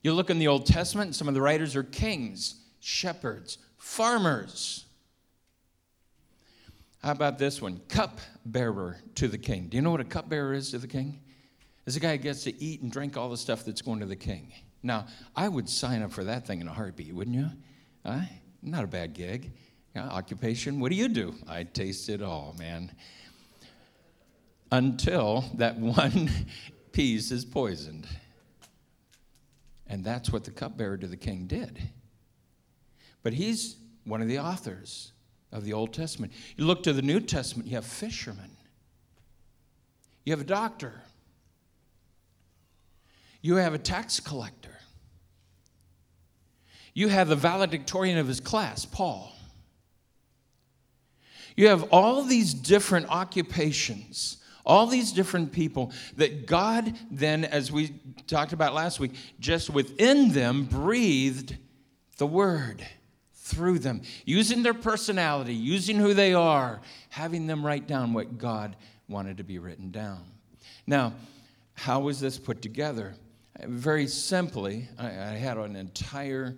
You 0.03 0.13
look 0.13 0.30
in 0.30 0.39
the 0.39 0.48
Old 0.48 0.65
Testament, 0.65 1.15
some 1.15 1.27
of 1.27 1.34
the 1.34 1.41
writers 1.41 1.75
are 1.75 1.84
kings, 1.84 2.56
shepherds, 2.80 3.58
farmers. 3.77 4.86
How 7.01 7.12
about 7.12 7.39
this 7.39 7.62
one? 7.62 7.82
Cup 7.89 8.20
bearer 8.46 8.98
to 9.15 9.27
the 9.27 9.38
king. 9.38 9.68
Do 9.70 9.77
you 9.77 9.82
know 9.82 9.91
what 9.91 10.01
a 10.01 10.06
cup 10.06 10.30
bearer 10.30 10.53
is 10.53 10.72
to 10.72 10.77
the 10.77 10.88
king? 10.88 11.20
It's 11.88 11.96
a 11.96 12.00
guy 12.00 12.15
who 12.15 12.22
gets 12.22 12.44
to 12.44 12.63
eat 12.63 12.82
and 12.82 12.91
drink 12.91 13.18
all 13.18 13.30
the 13.30 13.38
stuff 13.38 13.65
that's 13.65 13.82
going 13.82 14.00
to 14.01 14.06
the 14.06 14.15
king. 14.15 14.53
Now, 14.84 15.08
I 15.36 15.48
would 15.48 15.68
sign 15.68 16.03
up 16.03 16.12
for 16.12 16.24
that 16.24 16.46
thing 16.46 16.62
in 16.62 16.68
a 16.68 16.74
heartbeat, 16.74 17.13
wouldn't 17.13 17.36
you? 17.36 17.48
Uh, 18.06 18.22
not 18.62 18.84
a 18.84 18.88
bad 18.88 19.13
gig. 19.13 19.51
Yeah, 19.95 20.07
occupation, 20.07 20.79
what 20.79 20.89
do 20.89 20.95
you 20.95 21.10
do? 21.10 21.36
I 21.48 21.63
taste 21.63 22.07
it 22.07 22.21
all, 22.21 22.55
man. 22.57 22.91
Until 24.71 25.45
that 25.55 25.77
one 25.79 26.29
piece 26.93 27.31
is 27.31 27.43
poisoned. 27.43 28.07
And 29.88 30.03
that's 30.03 30.31
what 30.31 30.45
the 30.45 30.51
cupbearer 30.51 30.98
to 30.98 31.07
the 31.07 31.17
king 31.17 31.48
did. 31.48 31.77
But 33.24 33.33
he's 33.33 33.75
one 34.05 34.21
of 34.21 34.29
the 34.29 34.39
authors 34.39 35.12
of 35.51 35.65
the 35.65 35.74
Old 35.74 35.93
Testament. 35.93 36.31
You 36.55 36.65
look 36.65 36.83
to 36.83 36.93
the 36.93 37.01
New 37.01 37.19
Testament, 37.19 37.67
you 37.67 37.75
have 37.75 37.86
fishermen, 37.86 38.51
you 40.24 40.31
have 40.31 40.39
a 40.39 40.45
doctor, 40.45 41.01
you 43.41 43.55
have 43.55 43.74
a 43.74 43.77
tax 43.77 44.21
collector, 44.21 44.77
you 46.93 47.10
have 47.10 47.27
the 47.27 47.36
valedictorian 47.36 48.17
of 48.17 48.27
his 48.27 48.39
class, 48.39 48.86
Paul. 48.86 49.33
You 51.55 51.67
have 51.67 51.84
all 51.91 52.24
these 52.24 52.53
different 52.53 53.10
occupations 53.10 54.38
all 54.65 54.88
these 54.88 55.12
different 55.12 55.51
people 55.51 55.91
that 56.17 56.46
God 56.46 56.93
then, 57.10 57.46
as 57.46 57.72
we 57.72 57.96
talked 58.27 58.53
about 58.53 58.74
last 58.74 59.00
week, 59.00 59.13
just 59.39 59.70
within 59.70 60.31
them 60.31 60.65
breathed 60.65 61.58
the 62.17 62.27
word 62.27 62.86
through 63.34 63.79
them, 63.79 64.01
using 64.25 64.63
their 64.63 64.74
personality, 64.74 65.53
using 65.53 65.98
who 65.98 66.13
they 66.13 66.34
are, 66.34 66.79
having 67.10 67.48
them 67.48 67.65
write 67.65 67.88
down 67.88 68.13
what 68.13 68.38
God 68.38 68.75
wanted 69.10 69.38
to 69.38 69.43
be 69.43 69.60
written 69.60 69.91
down. 69.91 70.24
Now, 70.88 71.13
how 71.74 72.01
was 72.01 72.20
this 72.20 72.38
put 72.38 72.62
together? 72.62 73.15
Very 73.63 74.08
simply, 74.08 74.88
I, 74.98 75.10
had 75.10 75.58
an 75.58 75.75
entire 75.75 76.55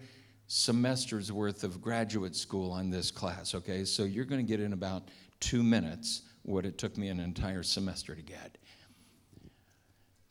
semester's 0.54 1.32
worth 1.32 1.64
of 1.64 1.82
graduate 1.82 2.36
school 2.36 2.72
on 2.72 2.92
this 2.92 3.10
class, 3.10 3.56
okay? 3.56 3.84
So 3.84 4.04
you're 4.04 4.24
going 4.24 4.46
to 4.46 4.48
get 4.48 4.60
in 4.60 4.74
about 4.74 5.10
two 5.40 5.64
minutes 5.64 6.22
what 6.44 6.64
it 6.64 6.78
took 6.78 6.96
me 6.96 7.08
an 7.08 7.20
entire 7.20 7.64
semester 7.64 8.14
to 8.14 8.22
get. 8.22 8.60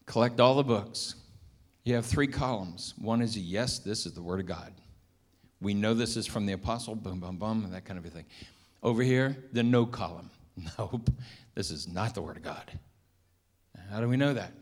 Collect 0.07 0.39
all 0.39 0.55
the 0.55 0.63
books. 0.63 1.17
You 1.85 1.97
have 1.97 2.07
three 2.07 2.29
columns. 2.29 2.95
One 2.99 3.21
is 3.21 3.35
a 3.37 3.41
yes, 3.41 3.81
this 3.81 4.07
is 4.07 4.13
the 4.13 4.23
Word 4.23 4.39
of 4.39 4.47
God. 4.47 4.73
We 5.61 5.75
know 5.75 5.93
this 5.93 6.17
is 6.17 6.27
from 6.27 6.47
the 6.47 6.53
apostle, 6.53 6.95
boom, 6.95 7.19
boom, 7.19 7.37
boom, 7.37 7.69
that 7.73 7.85
kind 7.85 7.99
of 7.99 8.07
a 8.07 8.11
thing. 8.11 8.27
Over 8.81 9.03
here, 9.03 9.37
the 9.53 9.63
no 9.63 9.85
column. 9.87 10.31
Nope, 10.79 11.11
this 11.55 11.71
is 11.71 11.89
not 11.89 12.15
the 12.15 12.23
Word 12.23 12.37
of 12.37 12.45
God. 12.45 12.71
How 13.91 14.01
do 14.01 14.09
we 14.09 14.17
know 14.17 14.35
that? 14.35 14.53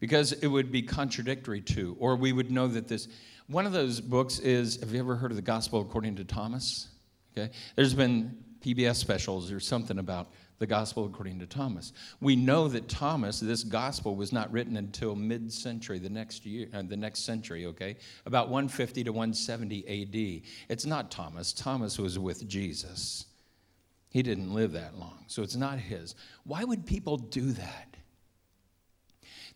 Because 0.00 0.32
it 0.32 0.46
would 0.46 0.70
be 0.70 0.82
contradictory 0.82 1.60
to, 1.62 1.96
or 1.98 2.16
we 2.16 2.32
would 2.32 2.50
know 2.50 2.68
that 2.68 2.88
this. 2.88 3.08
One 3.48 3.64
of 3.64 3.72
those 3.72 4.00
books 4.00 4.38
is 4.40 4.80
Have 4.80 4.92
you 4.92 5.00
ever 5.00 5.16
heard 5.16 5.30
of 5.30 5.36
the 5.36 5.42
Gospel 5.42 5.80
according 5.80 6.16
to 6.16 6.24
Thomas? 6.24 6.88
Okay, 7.36 7.52
there's 7.74 7.94
been 7.94 8.36
PBS 8.60 8.96
specials 8.96 9.52
or 9.52 9.60
something 9.60 9.98
about 9.98 10.28
the 10.58 10.66
gospel 10.66 11.04
according 11.04 11.38
to 11.40 11.46
Thomas. 11.46 11.92
We 12.20 12.34
know 12.34 12.68
that 12.68 12.88
Thomas, 12.88 13.40
this 13.40 13.62
gospel 13.62 14.16
was 14.16 14.32
not 14.32 14.50
written 14.50 14.76
until 14.76 15.14
mid-century, 15.14 15.98
the 15.98 16.08
next 16.08 16.46
year, 16.46 16.68
uh, 16.72 16.82
the 16.82 16.96
next 16.96 17.20
century, 17.20 17.66
okay? 17.66 17.96
About 18.24 18.48
150 18.48 19.04
to 19.04 19.12
170 19.12 19.84
AD. 19.86 20.42
It's 20.70 20.86
not 20.86 21.10
Thomas. 21.10 21.52
Thomas 21.52 21.98
was 21.98 22.18
with 22.18 22.48
Jesus. 22.48 23.26
He 24.08 24.22
didn't 24.22 24.54
live 24.54 24.72
that 24.72 24.98
long, 24.98 25.24
so 25.26 25.42
it's 25.42 25.56
not 25.56 25.78
his. 25.78 26.14
Why 26.44 26.64
would 26.64 26.86
people 26.86 27.18
do 27.18 27.52
that? 27.52 27.95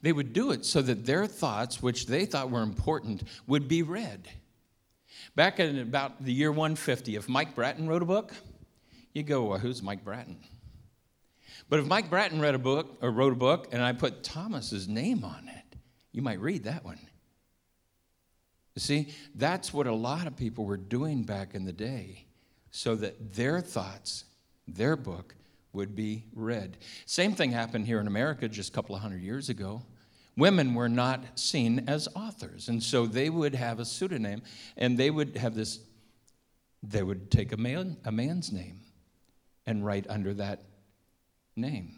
They 0.03 0.13
would 0.13 0.33
do 0.33 0.51
it 0.51 0.65
so 0.65 0.81
that 0.83 1.05
their 1.05 1.27
thoughts, 1.27 1.83
which 1.83 2.07
they 2.07 2.25
thought 2.25 2.51
were 2.51 2.63
important, 2.63 3.23
would 3.47 3.69
be 3.69 3.83
read. 3.83 4.29
Back 5.35 5.61
in 5.61 5.79
about 5.79 6.25
the 6.25 6.33
year 6.33 6.51
150, 6.51 7.17
if 7.17 7.29
Mike 7.29 7.55
Bratton 7.55 7.89
wrote 7.89 8.03
a 8.03 8.07
book, 8.07 8.33
you 9.13 9.23
go, 9.23 9.45
well, 9.45 9.59
who's 9.59 9.83
Mike 9.83 10.05
Bratton? 10.05 10.39
But 11.69 11.81
if 11.81 11.87
Mike 11.87 12.11
Bratton 12.11 12.41
read 12.41 12.55
a 12.55 12.59
book 12.59 12.99
or 13.01 13.11
wrote 13.11 13.33
a 13.33 13.37
book 13.37 13.69
and 13.73 13.83
I 13.83 13.93
put 13.93 14.25
Thomas's 14.25 14.89
name 14.89 15.25
on 15.25 15.49
it, 15.49 15.77
you 16.13 16.23
might 16.23 16.41
read 16.41 16.65
that 16.65 16.85
one. 16.85 16.99
You 18.75 18.81
see, 18.81 19.15
that's 19.35 19.73
what 19.75 19.87
a 19.87 19.95
lot 19.95 20.27
of 20.27 20.37
people 20.37 20.65
were 20.65 20.77
doing 20.77 21.25
back 21.25 21.55
in 21.55 21.65
the 21.65 21.73
day 21.73 22.27
so 22.71 22.95
that 22.97 23.35
their 23.35 23.61
thoughts, 23.61 24.25
their 24.67 24.97
book, 24.97 25.35
would 25.73 25.95
be 25.95 26.25
read. 26.35 26.79
Same 27.07 27.35
thing 27.35 27.53
happened 27.53 27.87
here 27.87 28.01
in 28.01 28.07
America 28.07 28.49
just 28.49 28.71
a 28.71 28.73
couple 28.73 28.95
of 28.95 29.03
hundred 29.03 29.23
years 29.23 29.49
ago. 29.49 29.83
Women 30.37 30.75
were 30.75 30.89
not 30.89 31.39
seen 31.39 31.85
as 31.87 32.09
authors, 32.15 32.69
and 32.69 32.83
so 32.83 33.07
they 33.07 33.31
would 33.31 33.55
have 33.55 33.79
a 33.79 33.85
pseudonym 33.85 34.43
and 34.77 34.97
they 34.97 35.11
would 35.11 35.37
have 35.37 35.55
this, 35.55 35.81
they 36.83 37.03
would 37.03 37.31
take 37.31 37.53
a, 37.53 37.57
man, 37.57 37.97
a 38.05 38.13
man's 38.13 38.53
name 38.53 38.81
and 39.67 39.85
write 39.85 40.07
under 40.09 40.35
that 40.35 40.63
name. 41.57 41.97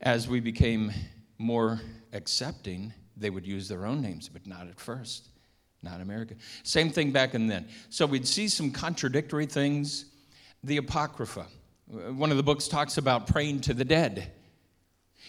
As 0.00 0.28
we 0.28 0.40
became 0.40 0.92
more 1.38 1.80
accepting, 2.12 2.92
they 3.16 3.30
would 3.30 3.46
use 3.46 3.68
their 3.68 3.86
own 3.86 4.00
names, 4.00 4.28
but 4.28 4.46
not 4.46 4.66
at 4.66 4.80
first, 4.80 5.28
not 5.82 6.00
America. 6.00 6.34
Same 6.62 6.90
thing 6.90 7.12
back 7.12 7.34
and 7.34 7.50
then. 7.50 7.68
So 7.90 8.06
we'd 8.06 8.26
see 8.26 8.48
some 8.48 8.70
contradictory 8.70 9.46
things. 9.46 10.06
The 10.64 10.78
Apocrypha, 10.78 11.46
one 11.90 12.30
of 12.30 12.36
the 12.36 12.42
books 12.42 12.68
talks 12.68 12.98
about 12.98 13.26
praying 13.26 13.60
to 13.62 13.74
the 13.74 13.84
dead. 13.84 14.32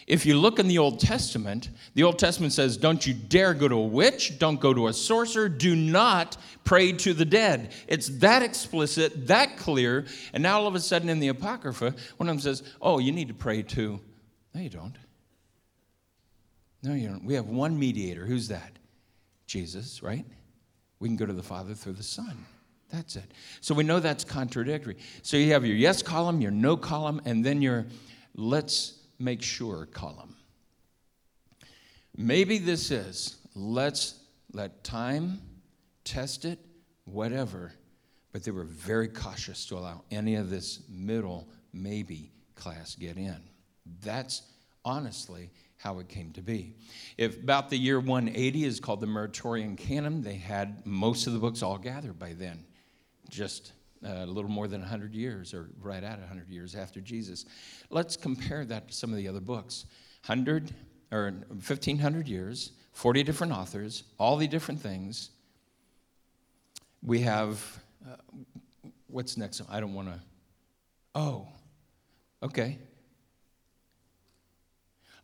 If 0.07 0.25
you 0.25 0.37
look 0.37 0.59
in 0.59 0.67
the 0.67 0.79
Old 0.79 0.99
Testament, 0.99 1.69
the 1.93 2.03
Old 2.03 2.17
Testament 2.17 2.53
says, 2.53 2.75
Don't 2.77 3.05
you 3.05 3.13
dare 3.13 3.53
go 3.53 3.67
to 3.67 3.75
a 3.75 3.85
witch, 3.85 4.39
don't 4.39 4.59
go 4.59 4.73
to 4.73 4.87
a 4.87 4.93
sorcerer, 4.93 5.47
do 5.47 5.75
not 5.75 6.37
pray 6.63 6.91
to 6.93 7.13
the 7.13 7.25
dead. 7.25 7.71
It's 7.87 8.07
that 8.19 8.41
explicit, 8.41 9.27
that 9.27 9.57
clear. 9.57 10.05
And 10.33 10.41
now 10.41 10.59
all 10.59 10.67
of 10.67 10.75
a 10.75 10.79
sudden 10.79 11.09
in 11.09 11.19
the 11.19 11.27
Apocrypha, 11.27 11.95
one 12.17 12.29
of 12.29 12.35
them 12.35 12.41
says, 12.41 12.63
Oh, 12.81 12.99
you 12.99 13.11
need 13.11 13.27
to 13.27 13.33
pray 13.33 13.61
to. 13.63 13.99
No, 14.53 14.61
you 14.61 14.69
don't. 14.69 14.97
No, 16.83 16.93
you 16.93 17.07
don't. 17.07 17.23
We 17.23 17.35
have 17.35 17.47
one 17.47 17.77
mediator. 17.77 18.25
Who's 18.25 18.47
that? 18.47 18.71
Jesus, 19.45 20.01
right? 20.01 20.25
We 20.99 21.09
can 21.09 21.15
go 21.15 21.25
to 21.25 21.33
the 21.33 21.43
Father 21.43 21.73
through 21.73 21.93
the 21.93 22.03
Son. 22.03 22.45
That's 22.91 23.15
it. 23.15 23.31
So 23.61 23.73
we 23.73 23.83
know 23.83 23.99
that's 23.99 24.23
contradictory. 24.23 24.97
So 25.21 25.37
you 25.37 25.53
have 25.53 25.65
your 25.65 25.77
yes 25.77 26.03
column, 26.03 26.41
your 26.41 26.51
no 26.51 26.75
column, 26.75 27.21
and 27.25 27.43
then 27.43 27.61
your 27.61 27.85
let's 28.35 28.99
make 29.17 29.41
sure 29.41 29.85
column. 29.85 30.35
Maybe 32.17 32.57
this 32.57 32.91
is 32.91 33.37
let's 33.55 34.19
let 34.53 34.83
time 34.83 35.39
test 36.03 36.43
it, 36.43 36.59
whatever, 37.05 37.71
but 38.33 38.43
they 38.43 38.51
were 38.51 38.65
very 38.65 39.07
cautious 39.07 39.65
to 39.67 39.77
allow 39.77 40.03
any 40.11 40.35
of 40.35 40.49
this 40.49 40.81
middle 40.89 41.47
maybe 41.73 42.31
class 42.55 42.95
get 42.95 43.17
in. 43.17 43.37
That's 44.03 44.43
honestly 44.83 45.51
how 45.77 45.99
it 45.99 46.09
came 46.09 46.31
to 46.33 46.41
be. 46.41 46.75
If 47.17 47.41
about 47.41 47.69
the 47.69 47.77
year 47.77 47.99
180 47.99 48.65
is 48.65 48.79
called 48.79 49.01
the 49.01 49.07
Muratorian 49.07 49.77
Canon, 49.77 50.21
they 50.21 50.35
had 50.35 50.85
most 50.85 51.27
of 51.27 51.33
the 51.33 51.39
books 51.39 51.63
all 51.63 51.77
gathered 51.77 52.19
by 52.19 52.33
then. 52.33 52.65
Just 53.31 53.73
a 54.03 54.25
little 54.25 54.49
more 54.49 54.67
than 54.67 54.81
100 54.81 55.15
years, 55.15 55.53
or 55.53 55.69
right 55.81 56.03
at 56.03 56.19
100 56.19 56.49
years 56.49 56.75
after 56.75 57.01
Jesus. 57.01 57.45
Let's 57.89 58.15
compare 58.15 58.65
that 58.65 58.89
to 58.89 58.93
some 58.93 59.09
of 59.11 59.17
the 59.17 59.27
other 59.27 59.39
books. 59.39 59.85
100 60.25 60.73
or 61.11 61.31
1,500 61.49 62.27
years, 62.27 62.71
40 62.93 63.23
different 63.23 63.53
authors, 63.53 64.03
all 64.17 64.37
the 64.37 64.47
different 64.47 64.79
things. 64.79 65.31
We 67.03 67.21
have, 67.21 67.79
uh, 68.07 68.15
what's 69.07 69.37
next? 69.37 69.61
I 69.69 69.79
don't 69.79 69.93
want 69.93 70.07
to. 70.09 70.19
Oh, 71.15 71.47
okay. 72.41 72.79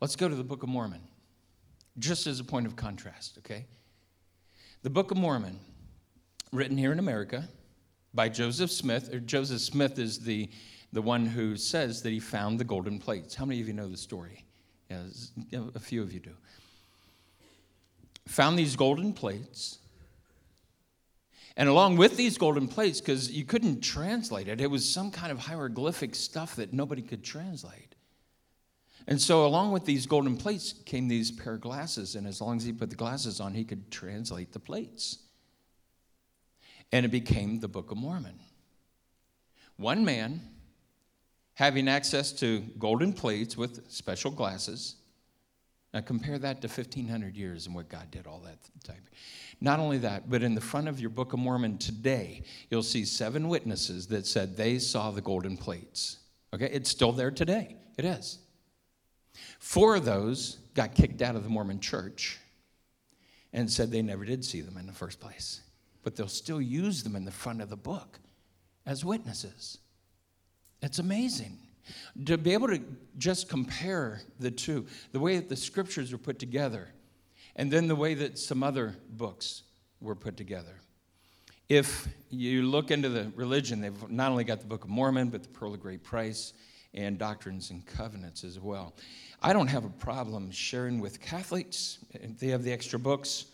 Let's 0.01 0.15
go 0.15 0.27
to 0.27 0.35
the 0.35 0.43
Book 0.43 0.63
of 0.63 0.69
Mormon, 0.69 1.01
just 1.97 2.27
as 2.27 2.39
a 2.39 2.43
point 2.43 2.67
of 2.67 2.75
contrast, 2.75 3.37
okay? 3.39 3.65
The 4.83 4.89
Book 4.89 5.11
of 5.11 5.17
Mormon, 5.17 5.59
written 6.51 6.77
here 6.77 6.91
in 6.91 6.99
America, 6.99 7.47
by 8.17 8.27
Joseph 8.27 8.71
Smith. 8.71 9.13
Or 9.13 9.19
Joseph 9.21 9.61
Smith 9.61 9.99
is 9.99 10.19
the, 10.19 10.49
the 10.91 11.01
one 11.01 11.25
who 11.25 11.55
says 11.55 12.01
that 12.01 12.09
he 12.09 12.19
found 12.19 12.59
the 12.59 12.65
golden 12.65 12.99
plates. 12.99 13.35
How 13.35 13.45
many 13.45 13.61
of 13.61 13.67
you 13.67 13.73
know 13.73 13.87
the 13.87 13.95
story? 13.95 14.43
A 14.91 15.79
few 15.79 16.01
of 16.01 16.11
you 16.11 16.19
do. 16.19 16.33
Found 18.27 18.57
these 18.59 18.75
golden 18.75 19.13
plates. 19.13 19.77
And 21.55 21.69
along 21.69 21.97
with 21.97 22.17
these 22.17 22.37
golden 22.37 22.67
plates, 22.67 22.99
because 22.99 23.31
you 23.31 23.45
couldn't 23.45 23.81
translate 23.81 24.47
it, 24.47 24.61
it 24.61 24.69
was 24.69 24.87
some 24.87 25.11
kind 25.11 25.31
of 25.31 25.39
hieroglyphic 25.39 26.15
stuff 26.15 26.55
that 26.57 26.73
nobody 26.73 27.01
could 27.01 27.23
translate. 27.23 27.95
And 29.07 29.21
so, 29.21 29.45
along 29.45 29.71
with 29.71 29.85
these 29.85 30.05
golden 30.05 30.35
plates 30.37 30.73
came 30.85 31.07
these 31.07 31.31
pair 31.31 31.53
of 31.53 31.61
glasses, 31.61 32.15
and 32.15 32.27
as 32.27 32.41
long 32.41 32.57
as 32.57 32.65
he 32.65 32.73
put 32.73 32.89
the 32.89 32.95
glasses 32.95 33.39
on, 33.39 33.53
he 33.53 33.63
could 33.63 33.89
translate 33.89 34.51
the 34.51 34.59
plates. 34.59 35.19
And 36.91 37.05
it 37.05 37.09
became 37.09 37.59
the 37.59 37.67
Book 37.67 37.91
of 37.91 37.97
Mormon. 37.97 38.39
One 39.77 40.05
man 40.05 40.41
having 41.57 41.87
access 41.87 42.31
to 42.31 42.59
golden 42.77 43.11
plates 43.11 43.57
with 43.57 43.89
special 43.89 44.29
glasses. 44.29 44.95
Now, 45.93 46.01
compare 46.01 46.37
that 46.37 46.61
to 46.61 46.67
1,500 46.67 47.35
years 47.35 47.65
and 47.65 47.73
what 47.73 47.89
God 47.89 48.11
did 48.11 48.27
all 48.27 48.39
that 48.45 48.57
time. 48.83 49.01
Not 49.59 49.79
only 49.79 49.97
that, 49.99 50.29
but 50.29 50.43
in 50.43 50.53
the 50.53 50.61
front 50.61 50.87
of 50.87 50.99
your 50.99 51.09
Book 51.09 51.33
of 51.33 51.39
Mormon 51.39 51.79
today, 51.79 52.43
you'll 52.69 52.83
see 52.83 53.05
seven 53.05 53.47
witnesses 53.49 54.05
that 54.07 54.27
said 54.27 54.55
they 54.55 54.77
saw 54.77 55.09
the 55.09 55.21
golden 55.21 55.57
plates. 55.57 56.17
Okay, 56.53 56.69
it's 56.71 56.91
still 56.91 57.11
there 57.11 57.31
today. 57.31 57.75
It 57.97 58.05
is. 58.05 58.37
Four 59.59 59.95
of 59.95 60.05
those 60.05 60.59
got 60.75 60.93
kicked 60.93 61.23
out 61.23 61.35
of 61.35 61.43
the 61.43 61.49
Mormon 61.49 61.79
church 61.79 62.37
and 63.51 63.71
said 63.71 63.89
they 63.89 64.03
never 64.03 64.25
did 64.25 64.45
see 64.45 64.61
them 64.61 64.77
in 64.77 64.85
the 64.85 64.93
first 64.93 65.19
place. 65.19 65.61
But 66.07 66.15
they'll 66.15 66.29
still 66.29 66.61
use 66.61 67.03
them 67.03 67.17
in 67.17 67.25
the 67.25 67.31
front 67.31 67.61
of 67.61 67.67
the 67.67 67.75
book 67.75 68.21
as 68.85 69.03
witnesses. 69.03 69.79
It's 70.81 70.99
amazing. 70.99 71.57
To 72.27 72.37
be 72.37 72.53
able 72.53 72.69
to 72.69 72.79
just 73.17 73.49
compare 73.49 74.21
the 74.39 74.49
two, 74.49 74.85
the 75.11 75.19
way 75.19 75.35
that 75.35 75.49
the 75.49 75.57
scriptures 75.57 76.13
were 76.13 76.17
put 76.17 76.39
together, 76.39 76.87
and 77.57 77.69
then 77.69 77.89
the 77.89 77.95
way 77.97 78.13
that 78.13 78.39
some 78.39 78.63
other 78.63 78.95
books 79.17 79.63
were 79.99 80.15
put 80.15 80.37
together. 80.37 80.79
If 81.67 82.07
you 82.29 82.63
look 82.63 82.89
into 82.89 83.09
the 83.09 83.29
religion, 83.35 83.81
they've 83.81 84.09
not 84.09 84.31
only 84.31 84.45
got 84.45 84.61
the 84.61 84.65
Book 84.65 84.85
of 84.85 84.89
Mormon, 84.89 85.27
but 85.27 85.43
the 85.43 85.49
Pearl 85.49 85.73
of 85.73 85.81
Great 85.81 86.05
Price 86.05 86.53
and 86.93 87.17
Doctrines 87.17 87.69
and 87.69 87.85
Covenants 87.85 88.45
as 88.45 88.61
well. 88.61 88.95
I 89.41 89.51
don't 89.51 89.67
have 89.67 89.83
a 89.83 89.89
problem 89.89 90.51
sharing 90.51 91.01
with 91.01 91.19
Catholics, 91.19 91.97
they 92.39 92.47
have 92.47 92.63
the 92.63 92.71
extra 92.71 92.97
books. 92.97 93.47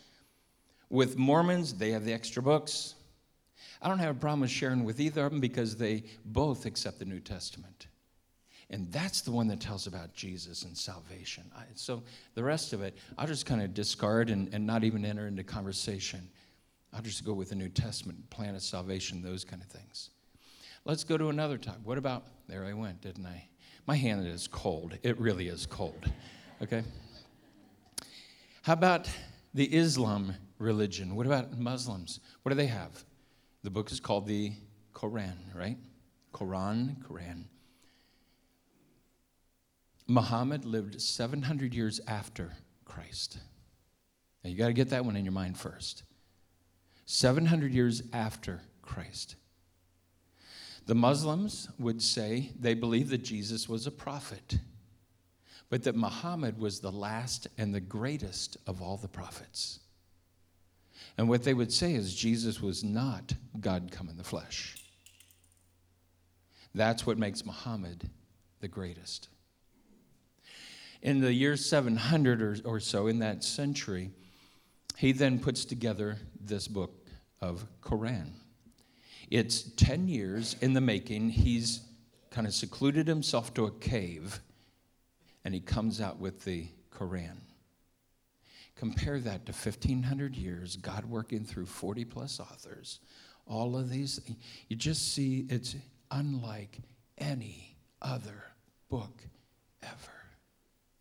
With 0.94 1.18
Mormons, 1.18 1.74
they 1.74 1.90
have 1.90 2.06
the 2.06 2.14
extra 2.14 2.44
books. 2.44 2.94
I 3.82 3.90
don't 3.90 3.98
have 3.98 4.16
a 4.16 4.20
problem 4.20 4.42
with 4.42 4.52
sharing 4.52 4.84
with 4.84 5.00
either 5.00 5.26
of 5.26 5.32
them 5.32 5.42
because 5.42 5.76
they 5.76 6.04
both 6.24 6.68
accept 6.68 7.00
the 7.00 7.06
New 7.06 7.20
Testament. 7.20 7.88
And 8.70 8.92
that's 8.92 9.22
the 9.22 9.32
one 9.32 9.48
that 9.48 9.60
tells 9.60 9.88
about 9.88 10.14
Jesus 10.14 10.62
and 10.62 10.78
salvation. 10.78 11.46
I, 11.58 11.64
so 11.74 12.04
the 12.36 12.44
rest 12.44 12.74
of 12.74 12.84
it, 12.84 12.96
I'll 13.18 13.26
just 13.26 13.48
kind 13.48 13.64
of 13.64 13.74
discard 13.74 14.30
and, 14.30 14.54
and 14.54 14.68
not 14.68 14.84
even 14.84 15.04
enter 15.04 15.26
into 15.26 15.44
conversation. 15.44 16.30
I'll 16.94 17.02
just 17.02 17.26
go 17.26 17.34
with 17.34 17.50
the 17.50 17.56
New 17.56 17.70
Testament, 17.70 18.30
plan 18.30 18.54
of 18.54 18.62
salvation, 18.62 19.24
those 19.24 19.44
kind 19.44 19.64
of 19.64 19.70
things. 19.70 20.12
Let's 20.86 21.04
go 21.04 21.18
to 21.18 21.30
another 21.30 21.58
time. 21.58 21.82
What 21.84 21.98
about, 21.98 22.28
there 22.48 22.66
I 22.66 22.74
went, 22.74 23.02
didn't 23.02 23.26
I? 23.26 23.48
My 23.88 23.96
hand 23.96 24.28
is 24.28 24.48
cold. 24.48 24.96
It 25.02 25.20
really 25.20 25.48
is 25.48 25.66
cold. 25.66 26.08
Okay? 26.62 26.84
How 28.62 28.74
about 28.74 29.10
the 29.56 29.76
Islam 29.76 30.36
religion? 30.64 31.16
What 31.16 31.26
about 31.26 31.58
Muslims? 31.58 32.20
What 32.42 32.50
do 32.50 32.56
they 32.56 32.68
have? 32.68 33.04
The 33.64 33.70
book 33.70 33.92
is 33.92 34.00
called 34.00 34.26
the 34.26 34.54
Quran, 34.94 35.36
right? 35.54 35.78
Quran, 36.34 36.98
Quran. 37.04 37.46
Muhammad 40.08 40.66
lived 40.66 41.02
700 41.02 41.74
years 41.74 42.02
after 42.08 42.54
Christ. 42.86 43.38
Now 44.44 44.50
you 44.50 44.58
got 44.58 44.68
to 44.68 44.74
get 44.74 44.90
that 44.90 45.06
one 45.06 45.16
in 45.16 45.24
your 45.24 45.32
mind 45.32 45.58
first. 45.58 46.04
700 47.06 47.74
years 47.74 48.04
after 48.12 48.62
Christ. 48.82 49.36
The 50.86 50.96
Muslims 50.96 51.70
would 51.80 52.02
say 52.02 52.52
they 52.60 52.74
believe 52.74 53.10
that 53.10 53.24
Jesus 53.24 53.70
was 53.70 53.88
a 53.88 53.92
prophet, 53.92 54.58
but 55.70 55.84
that 55.84 55.96
Muhammad 55.96 56.60
was 56.60 56.80
the 56.80 56.92
last 56.92 57.48
and 57.58 57.74
the 57.74 57.80
greatest 57.80 58.58
of 58.68 58.82
all 58.82 58.98
the 58.98 59.08
prophets. 59.08 59.80
And 61.18 61.30
what 61.30 61.44
they 61.44 61.54
would 61.54 61.72
say 61.72 61.94
is 61.94 62.16
Jesus 62.16 62.62
was 62.62 62.84
not 62.84 63.34
God 63.60 63.90
come 63.92 64.10
in 64.10 64.18
the 64.18 64.24
flesh. 64.24 64.76
That's 66.76 67.06
what 67.06 67.18
makes 67.18 67.46
Muhammad 67.46 68.10
the 68.62 68.68
greatest. 68.68 69.30
In 71.02 71.20
the 71.20 71.34
year 71.34 71.56
700 71.56 72.42
or, 72.42 72.58
or 72.66 72.80
so, 72.80 73.08
in 73.08 73.20
that 73.20 73.44
century, 73.44 74.12
he 74.98 75.12
then 75.12 75.38
puts 75.38 75.66
together 75.66 76.18
this 76.40 76.68
book 76.68 77.08
of 77.42 77.66
Quran. 77.82 78.30
It's 79.30 79.64
10 79.76 80.08
years 80.08 80.56
in 80.62 80.74
the 80.74 80.82
making. 80.82 81.30
He's 81.30 81.82
kind 82.32 82.48
of 82.48 82.54
secluded 82.54 83.08
himself 83.08 83.54
to 83.56 83.66
a 83.66 83.72
cave, 83.72 84.40
and 85.44 85.54
he 85.54 85.60
comes 85.60 86.02
out 86.02 86.20
with 86.20 86.44
the 86.46 86.68
Quran. 86.92 87.38
Compare 88.76 89.20
that 89.20 89.46
to 89.46 89.52
1,500 89.52 90.36
years, 90.36 90.76
God 90.76 91.06
working 91.06 91.46
through 91.46 91.68
40 91.68 92.06
plus 92.06 92.40
authors. 92.40 93.00
All 93.46 93.78
of 93.78 93.90
these, 93.90 94.20
you 94.68 94.76
just 94.76 95.14
see 95.14 95.46
it's 95.50 95.76
unlike 96.12 96.80
any 97.18 97.78
other 98.02 98.44
book 98.90 99.22
ever. 99.84 100.14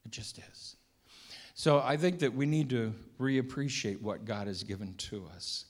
It 0.05 0.11
just 0.11 0.39
is. 0.39 0.77
So 1.55 1.81
I 1.81 1.97
think 1.97 2.19
that 2.21 2.35
we 2.35 2.47
need 2.47 2.71
to 2.71 2.93
reappreciate 3.21 4.01
what 4.01 4.25
God 4.25 4.47
has 4.47 4.63
given 4.63 4.95
to 4.95 5.27
us. 5.35 5.67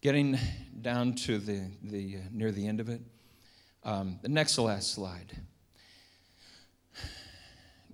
Getting 0.00 0.38
down 0.80 1.14
to 1.14 1.38
the, 1.38 1.70
the 1.82 2.16
uh, 2.16 2.20
near 2.32 2.52
the 2.52 2.66
end 2.66 2.80
of 2.80 2.88
it, 2.88 3.00
um, 3.82 4.18
the 4.22 4.28
next 4.28 4.58
last 4.58 4.92
slide. 4.92 5.32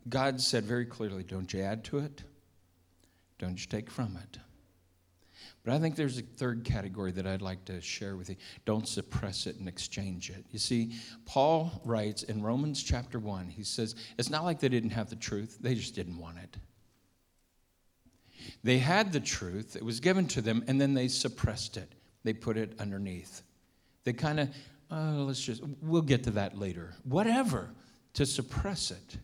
God 0.09 0.41
said 0.41 0.65
very 0.65 0.85
clearly, 0.85 1.23
"Don't 1.23 1.53
you 1.53 1.61
add 1.61 1.85
to 1.85 1.99
it, 1.99 2.23
don't 3.43 3.61
you 3.61 3.67
take 3.67 3.91
from 3.91 4.17
it." 4.17 4.39
But 5.65 5.75
I 5.75 5.79
think 5.79 5.97
there's 5.97 6.19
a 6.19 6.23
third 6.23 6.65
category 6.65 7.13
that 7.13 7.27
I'd 7.27 7.43
like 7.43 7.65
to 7.67 7.81
share 7.81 8.17
with 8.17 8.31
you. 8.31 8.37
Don't 8.65 8.87
suppress 8.89 9.47
it 9.47 9.57
and 9.57 9.69
exchange 9.69 10.31
it. 10.31 10.45
You 10.51 10.59
see, 10.59 10.95
Paul 11.25 11.83
writes 11.85 12.23
in 12.25 12.43
Romans 12.43 12.83
chapter 12.83 13.19
1, 13.19 13.49
he 13.49 13.63
says, 13.63 13.95
it's 14.19 14.31
not 14.31 14.45
like 14.45 14.59
they 14.59 14.69
didn't 14.69 14.91
have 14.91 15.09
the 15.09 15.17
truth, 15.17 15.59
they 15.61 15.75
just 15.75 15.95
didn't 15.95 16.19
want 16.19 16.39
it. 16.39 16.57
They 18.65 18.79
had 18.79 19.13
the 19.13 19.21
truth, 19.21 19.77
it 19.77 19.85
was 19.85 20.01
given 20.01 20.27
to 20.29 20.41
them, 20.41 20.65
and 20.67 20.81
then 20.81 20.95
they 20.95 21.07
suppressed 21.07 21.77
it. 21.77 21.93
They 22.25 22.33
put 22.33 22.57
it 22.57 22.75
underneath. 22.81 23.43
They 24.03 24.13
kind 24.13 24.41
of, 24.41 24.49
oh, 24.91 25.25
let's 25.27 25.41
just, 25.41 25.63
we'll 25.81 26.03
get 26.03 26.25
to 26.25 26.33
that 26.33 26.59
later. 26.59 26.95
Whatever, 27.05 27.71
to 28.15 28.27
suppress 28.27 28.91
it. 28.91 29.19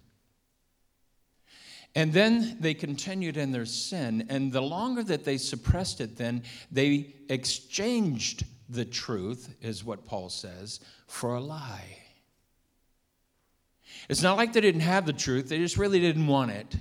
And 1.98 2.12
then 2.12 2.58
they 2.60 2.74
continued 2.74 3.36
in 3.36 3.50
their 3.50 3.66
sin. 3.66 4.24
And 4.28 4.52
the 4.52 4.62
longer 4.62 5.02
that 5.02 5.24
they 5.24 5.36
suppressed 5.36 6.00
it, 6.00 6.16
then 6.16 6.44
they 6.70 7.12
exchanged 7.28 8.44
the 8.68 8.84
truth, 8.84 9.56
is 9.60 9.82
what 9.82 10.04
Paul 10.04 10.28
says, 10.28 10.78
for 11.08 11.34
a 11.34 11.40
lie. 11.40 11.98
It's 14.08 14.22
not 14.22 14.36
like 14.36 14.52
they 14.52 14.60
didn't 14.60 14.82
have 14.82 15.06
the 15.06 15.12
truth, 15.12 15.48
they 15.48 15.58
just 15.58 15.76
really 15.76 15.98
didn't 15.98 16.28
want 16.28 16.52
it. 16.52 16.76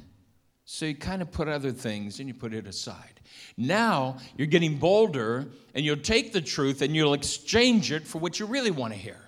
So 0.65 0.85
you 0.85 0.93
kind 0.93 1.23
of 1.23 1.31
put 1.31 1.47
other 1.47 1.71
things 1.71 2.19
and 2.19 2.27
you 2.27 2.35
put 2.35 2.53
it 2.53 2.67
aside. 2.67 3.19
Now 3.57 4.17
you're 4.37 4.45
getting 4.45 4.77
bolder 4.77 5.47
and 5.73 5.83
you'll 5.83 5.97
take 5.97 6.31
the 6.31 6.41
truth 6.41 6.83
and 6.83 6.95
you'll 6.95 7.15
exchange 7.15 7.91
it 7.91 8.05
for 8.05 8.19
what 8.19 8.39
you 8.39 8.45
really 8.45 8.69
want 8.69 8.93
to 8.93 8.99
hear. 8.99 9.26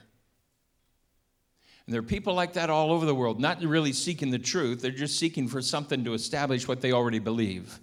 And 1.90 1.94
there 1.96 2.02
are 2.02 2.04
people 2.04 2.36
like 2.36 2.54
that 2.54 2.70
all 2.70 2.92
over 2.92 3.08
the 3.08 3.16
world, 3.16 3.40
not 3.40 3.64
really 3.64 3.94
seeking 3.94 4.30
the 4.30 4.38
truth, 4.38 4.80
they're 4.80 4.92
just 4.92 5.18
seeking 5.18 5.48
for 5.48 5.60
something 5.60 6.04
to 6.04 6.14
establish 6.14 6.68
what 6.68 6.82
they 6.82 6.92
already 6.92 7.18
believe. 7.18 7.80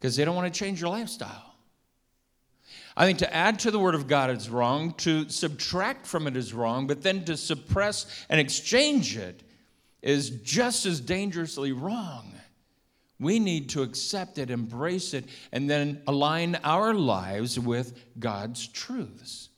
Because 0.00 0.16
they 0.16 0.24
don't 0.24 0.34
want 0.34 0.50
to 0.50 0.58
change 0.58 0.80
their 0.80 0.88
lifestyle. 0.88 1.56
I 2.96 3.04
think 3.04 3.18
to 3.18 3.34
add 3.34 3.58
to 3.58 3.70
the 3.70 3.78
Word 3.78 3.94
of 3.94 4.08
God 4.08 4.30
is 4.30 4.48
wrong, 4.48 4.94
to 4.94 5.28
subtract 5.28 6.06
from 6.06 6.26
it 6.26 6.38
is 6.38 6.54
wrong, 6.54 6.86
but 6.86 7.02
then 7.02 7.26
to 7.26 7.36
suppress 7.36 8.24
and 8.30 8.40
exchange 8.40 9.18
it 9.18 9.42
is 10.00 10.30
just 10.30 10.86
as 10.86 11.00
dangerously 11.00 11.72
wrong. 11.72 12.32
We 13.20 13.40
need 13.40 13.68
to 13.70 13.82
accept 13.82 14.38
it, 14.38 14.48
embrace 14.48 15.12
it, 15.12 15.26
and 15.52 15.68
then 15.68 16.00
align 16.06 16.58
our 16.64 16.94
lives 16.94 17.60
with 17.60 17.92
God's 18.18 18.66
truths. 18.66 19.50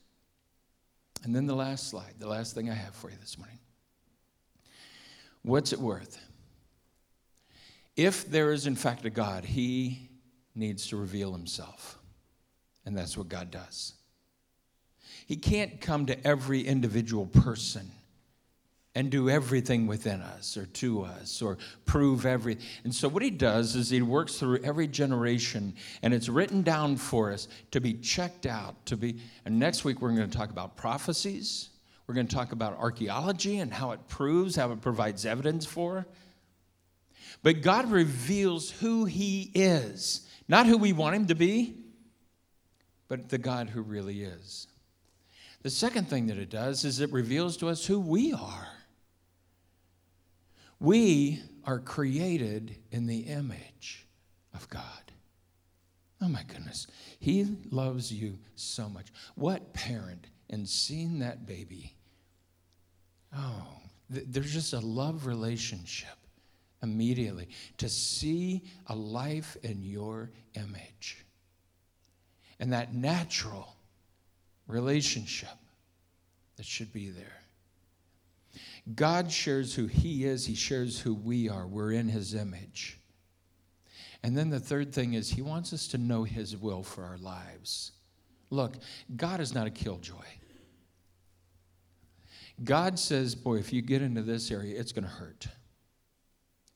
And 1.26 1.34
then 1.34 1.46
the 1.46 1.56
last 1.56 1.88
slide, 1.88 2.14
the 2.20 2.28
last 2.28 2.54
thing 2.54 2.70
I 2.70 2.74
have 2.74 2.94
for 2.94 3.10
you 3.10 3.16
this 3.20 3.36
morning. 3.36 3.58
What's 5.42 5.72
it 5.72 5.80
worth? 5.80 6.24
If 7.96 8.30
there 8.30 8.52
is, 8.52 8.68
in 8.68 8.76
fact, 8.76 9.04
a 9.04 9.10
God, 9.10 9.44
He 9.44 10.08
needs 10.54 10.86
to 10.86 10.96
reveal 10.96 11.32
Himself. 11.32 11.98
And 12.84 12.96
that's 12.96 13.18
what 13.18 13.28
God 13.28 13.50
does. 13.50 13.94
He 15.26 15.34
can't 15.34 15.80
come 15.80 16.06
to 16.06 16.24
every 16.24 16.60
individual 16.60 17.26
person 17.26 17.90
and 18.96 19.10
do 19.10 19.28
everything 19.28 19.86
within 19.86 20.22
us 20.22 20.56
or 20.56 20.64
to 20.64 21.02
us 21.02 21.42
or 21.42 21.58
prove 21.84 22.24
everything. 22.24 22.64
And 22.82 22.94
so, 22.94 23.08
what 23.08 23.22
he 23.22 23.28
does 23.28 23.76
is 23.76 23.90
he 23.90 24.00
works 24.00 24.36
through 24.36 24.60
every 24.64 24.88
generation 24.88 25.74
and 26.02 26.14
it's 26.14 26.30
written 26.30 26.62
down 26.62 26.96
for 26.96 27.30
us 27.30 27.46
to 27.72 27.80
be 27.80 27.92
checked 27.92 28.46
out. 28.46 28.86
To 28.86 28.96
be, 28.96 29.20
and 29.44 29.58
next 29.58 29.84
week, 29.84 30.00
we're 30.00 30.16
going 30.16 30.30
to 30.30 30.36
talk 30.36 30.48
about 30.48 30.78
prophecies. 30.78 31.68
We're 32.06 32.14
going 32.14 32.26
to 32.26 32.34
talk 32.34 32.52
about 32.52 32.78
archaeology 32.78 33.58
and 33.58 33.70
how 33.70 33.90
it 33.90 34.08
proves, 34.08 34.56
how 34.56 34.72
it 34.72 34.80
provides 34.80 35.26
evidence 35.26 35.66
for. 35.66 36.06
But 37.42 37.60
God 37.60 37.90
reveals 37.90 38.70
who 38.70 39.04
He 39.04 39.50
is, 39.54 40.26
not 40.48 40.64
who 40.64 40.78
we 40.78 40.94
want 40.94 41.16
Him 41.16 41.26
to 41.26 41.34
be, 41.34 41.76
but 43.08 43.28
the 43.28 43.38
God 43.38 43.68
who 43.68 43.82
really 43.82 44.22
is. 44.22 44.68
The 45.62 45.68
second 45.68 46.08
thing 46.08 46.28
that 46.28 46.38
it 46.38 46.48
does 46.48 46.86
is 46.86 47.00
it 47.00 47.12
reveals 47.12 47.58
to 47.58 47.68
us 47.68 47.84
who 47.84 48.00
we 48.00 48.32
are. 48.32 48.68
We 50.80 51.42
are 51.64 51.78
created 51.78 52.76
in 52.90 53.06
the 53.06 53.20
image 53.20 54.06
of 54.54 54.68
God. 54.68 55.12
Oh 56.22 56.28
my 56.28 56.42
goodness. 56.44 56.86
He 57.20 57.56
loves 57.70 58.12
you 58.12 58.38
so 58.54 58.88
much. 58.88 59.12
What 59.34 59.72
parent, 59.74 60.28
in 60.48 60.64
seeing 60.66 61.18
that 61.18 61.46
baby, 61.46 61.94
oh, 63.36 63.66
th- 64.12 64.26
there's 64.28 64.52
just 64.52 64.72
a 64.72 64.80
love 64.80 65.26
relationship 65.26 66.16
immediately 66.82 67.48
to 67.78 67.88
see 67.88 68.62
a 68.86 68.94
life 68.94 69.56
in 69.62 69.82
your 69.82 70.30
image. 70.54 71.24
And 72.60 72.72
that 72.72 72.94
natural 72.94 73.76
relationship 74.66 75.48
that 76.56 76.64
should 76.64 76.92
be 76.92 77.10
there. 77.10 77.40
God 78.94 79.32
shares 79.32 79.74
who 79.74 79.86
He 79.86 80.24
is, 80.24 80.46
He 80.46 80.54
shares 80.54 81.00
who 81.00 81.14
we 81.14 81.48
are. 81.48 81.66
We're 81.66 81.92
in 81.92 82.08
His 82.08 82.34
image. 82.34 82.98
And 84.22 84.36
then 84.36 84.50
the 84.50 84.60
third 84.60 84.92
thing 84.92 85.14
is, 85.14 85.30
He 85.30 85.42
wants 85.42 85.72
us 85.72 85.88
to 85.88 85.98
know 85.98 86.24
His 86.24 86.56
will 86.56 86.82
for 86.82 87.04
our 87.04 87.18
lives. 87.18 87.92
Look, 88.50 88.76
God 89.16 89.40
is 89.40 89.54
not 89.54 89.66
a 89.66 89.70
killjoy. 89.70 90.14
God 92.62 92.98
says, 92.98 93.34
boy, 93.34 93.56
if 93.56 93.72
you 93.72 93.82
get 93.82 94.02
into 94.02 94.22
this 94.22 94.50
area, 94.50 94.78
it's 94.78 94.92
going 94.92 95.04
to 95.04 95.10
hurt. 95.10 95.46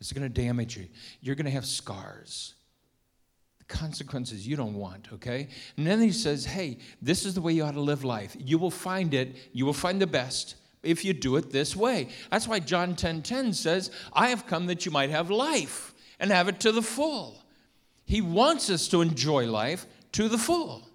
It's 0.00 0.12
going 0.12 0.30
to 0.30 0.42
damage 0.42 0.76
you. 0.76 0.88
You're 1.20 1.36
going 1.36 1.46
to 1.46 1.52
have 1.52 1.64
scars. 1.64 2.54
The 3.58 3.64
consequences 3.64 4.46
you 4.46 4.56
don't 4.56 4.74
want, 4.74 5.08
okay? 5.12 5.48
And 5.76 5.86
then 5.86 6.00
he 6.00 6.12
says, 6.12 6.44
hey, 6.44 6.78
this 7.00 7.24
is 7.24 7.34
the 7.34 7.40
way 7.40 7.52
you 7.52 7.64
ought 7.64 7.74
to 7.74 7.80
live 7.80 8.04
life. 8.04 8.36
You 8.38 8.58
will 8.58 8.70
find 8.70 9.14
it, 9.14 9.36
you 9.52 9.64
will 9.64 9.72
find 9.72 10.00
the 10.02 10.06
best 10.06 10.56
if 10.82 11.04
you 11.04 11.12
do 11.12 11.36
it 11.36 11.50
this 11.50 11.76
way. 11.76 12.08
That's 12.30 12.48
why 12.48 12.60
John 12.60 12.96
10 12.96 13.22
10 13.22 13.52
says, 13.52 13.90
I 14.12 14.28
have 14.28 14.46
come 14.46 14.66
that 14.66 14.86
you 14.86 14.92
might 14.92 15.10
have 15.10 15.30
life 15.30 15.94
and 16.18 16.30
have 16.30 16.48
it 16.48 16.60
to 16.60 16.72
the 16.72 16.82
full. 16.82 17.42
He 18.04 18.20
wants 18.20 18.70
us 18.70 18.88
to 18.88 19.02
enjoy 19.02 19.50
life 19.50 19.86
to 20.12 20.28
the 20.28 20.38
full. 20.38 20.86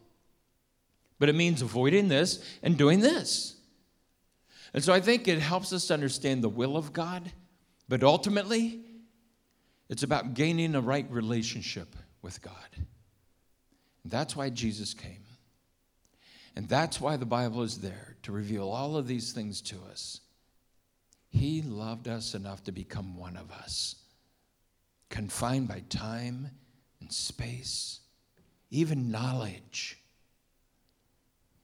But 1.17 1.29
it 1.29 1.35
means 1.35 1.61
avoiding 1.61 2.09
this 2.09 2.43
and 2.61 2.77
doing 2.77 2.99
this. 2.99 3.55
And 4.73 4.83
so 4.83 4.91
I 4.91 4.99
think 4.99 5.27
it 5.27 5.39
helps 5.39 5.71
us 5.71 5.89
understand 5.89 6.43
the 6.43 6.49
will 6.49 6.75
of 6.75 6.91
God, 6.91 7.31
but 7.87 8.03
ultimately, 8.03 8.81
it's 9.87 10.03
about 10.03 10.33
gaining 10.33 10.75
a 10.75 10.81
right 10.81 11.09
relationship 11.09 11.95
with 12.21 12.41
God. 12.41 12.53
And 12.75 14.11
that's 14.11 14.35
why 14.35 14.49
Jesus 14.49 14.93
came. 14.93 15.24
And 16.55 16.69
that's 16.69 17.01
why 17.01 17.17
the 17.17 17.25
Bible 17.25 17.63
is 17.63 17.79
there 17.79 18.15
to 18.23 18.31
reveal 18.31 18.69
all 18.69 18.95
of 18.95 19.07
these 19.07 19.33
things 19.33 19.61
to 19.61 19.75
us. 19.91 20.21
He 21.29 21.61
loved 21.61 22.07
us 22.07 22.33
enough 22.33 22.63
to 22.63 22.71
become 22.71 23.17
one 23.17 23.35
of 23.35 23.51
us, 23.51 23.95
confined 25.09 25.67
by 25.67 25.83
time 25.89 26.49
and 27.01 27.11
space, 27.11 27.99
even 28.71 29.11
knowledge. 29.11 29.97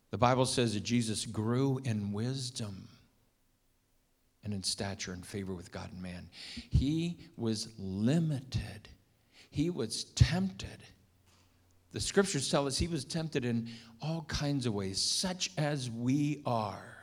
The 0.09 0.17
Bible 0.17 0.45
says 0.45 0.73
that 0.73 0.83
Jesus 0.83 1.25
grew 1.25 1.79
in 1.85 2.11
wisdom 2.11 2.89
and 4.43 4.53
in 4.53 4.61
stature 4.61 5.13
and 5.13 5.25
favor 5.25 5.53
with 5.53 5.71
God 5.71 5.89
and 5.93 6.01
man. 6.01 6.29
He 6.69 7.17
was 7.37 7.69
limited, 7.79 8.89
he 9.49 9.69
was 9.69 10.03
tempted. 10.15 10.83
The 11.91 11.99
scriptures 11.99 12.49
tell 12.49 12.67
us 12.67 12.77
he 12.77 12.87
was 12.87 13.03
tempted 13.05 13.43
in 13.45 13.69
all 14.01 14.23
kinds 14.27 14.65
of 14.65 14.73
ways, 14.73 15.01
such 15.01 15.51
as 15.57 15.89
we 15.89 16.41
are. 16.45 16.97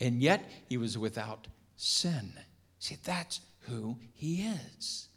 And 0.00 0.22
yet 0.22 0.50
he 0.68 0.76
was 0.76 0.96
without 0.96 1.46
sin. 1.76 2.32
See, 2.78 2.96
that's 3.04 3.40
who 3.60 3.98
he 4.12 4.46
is. 4.76 5.08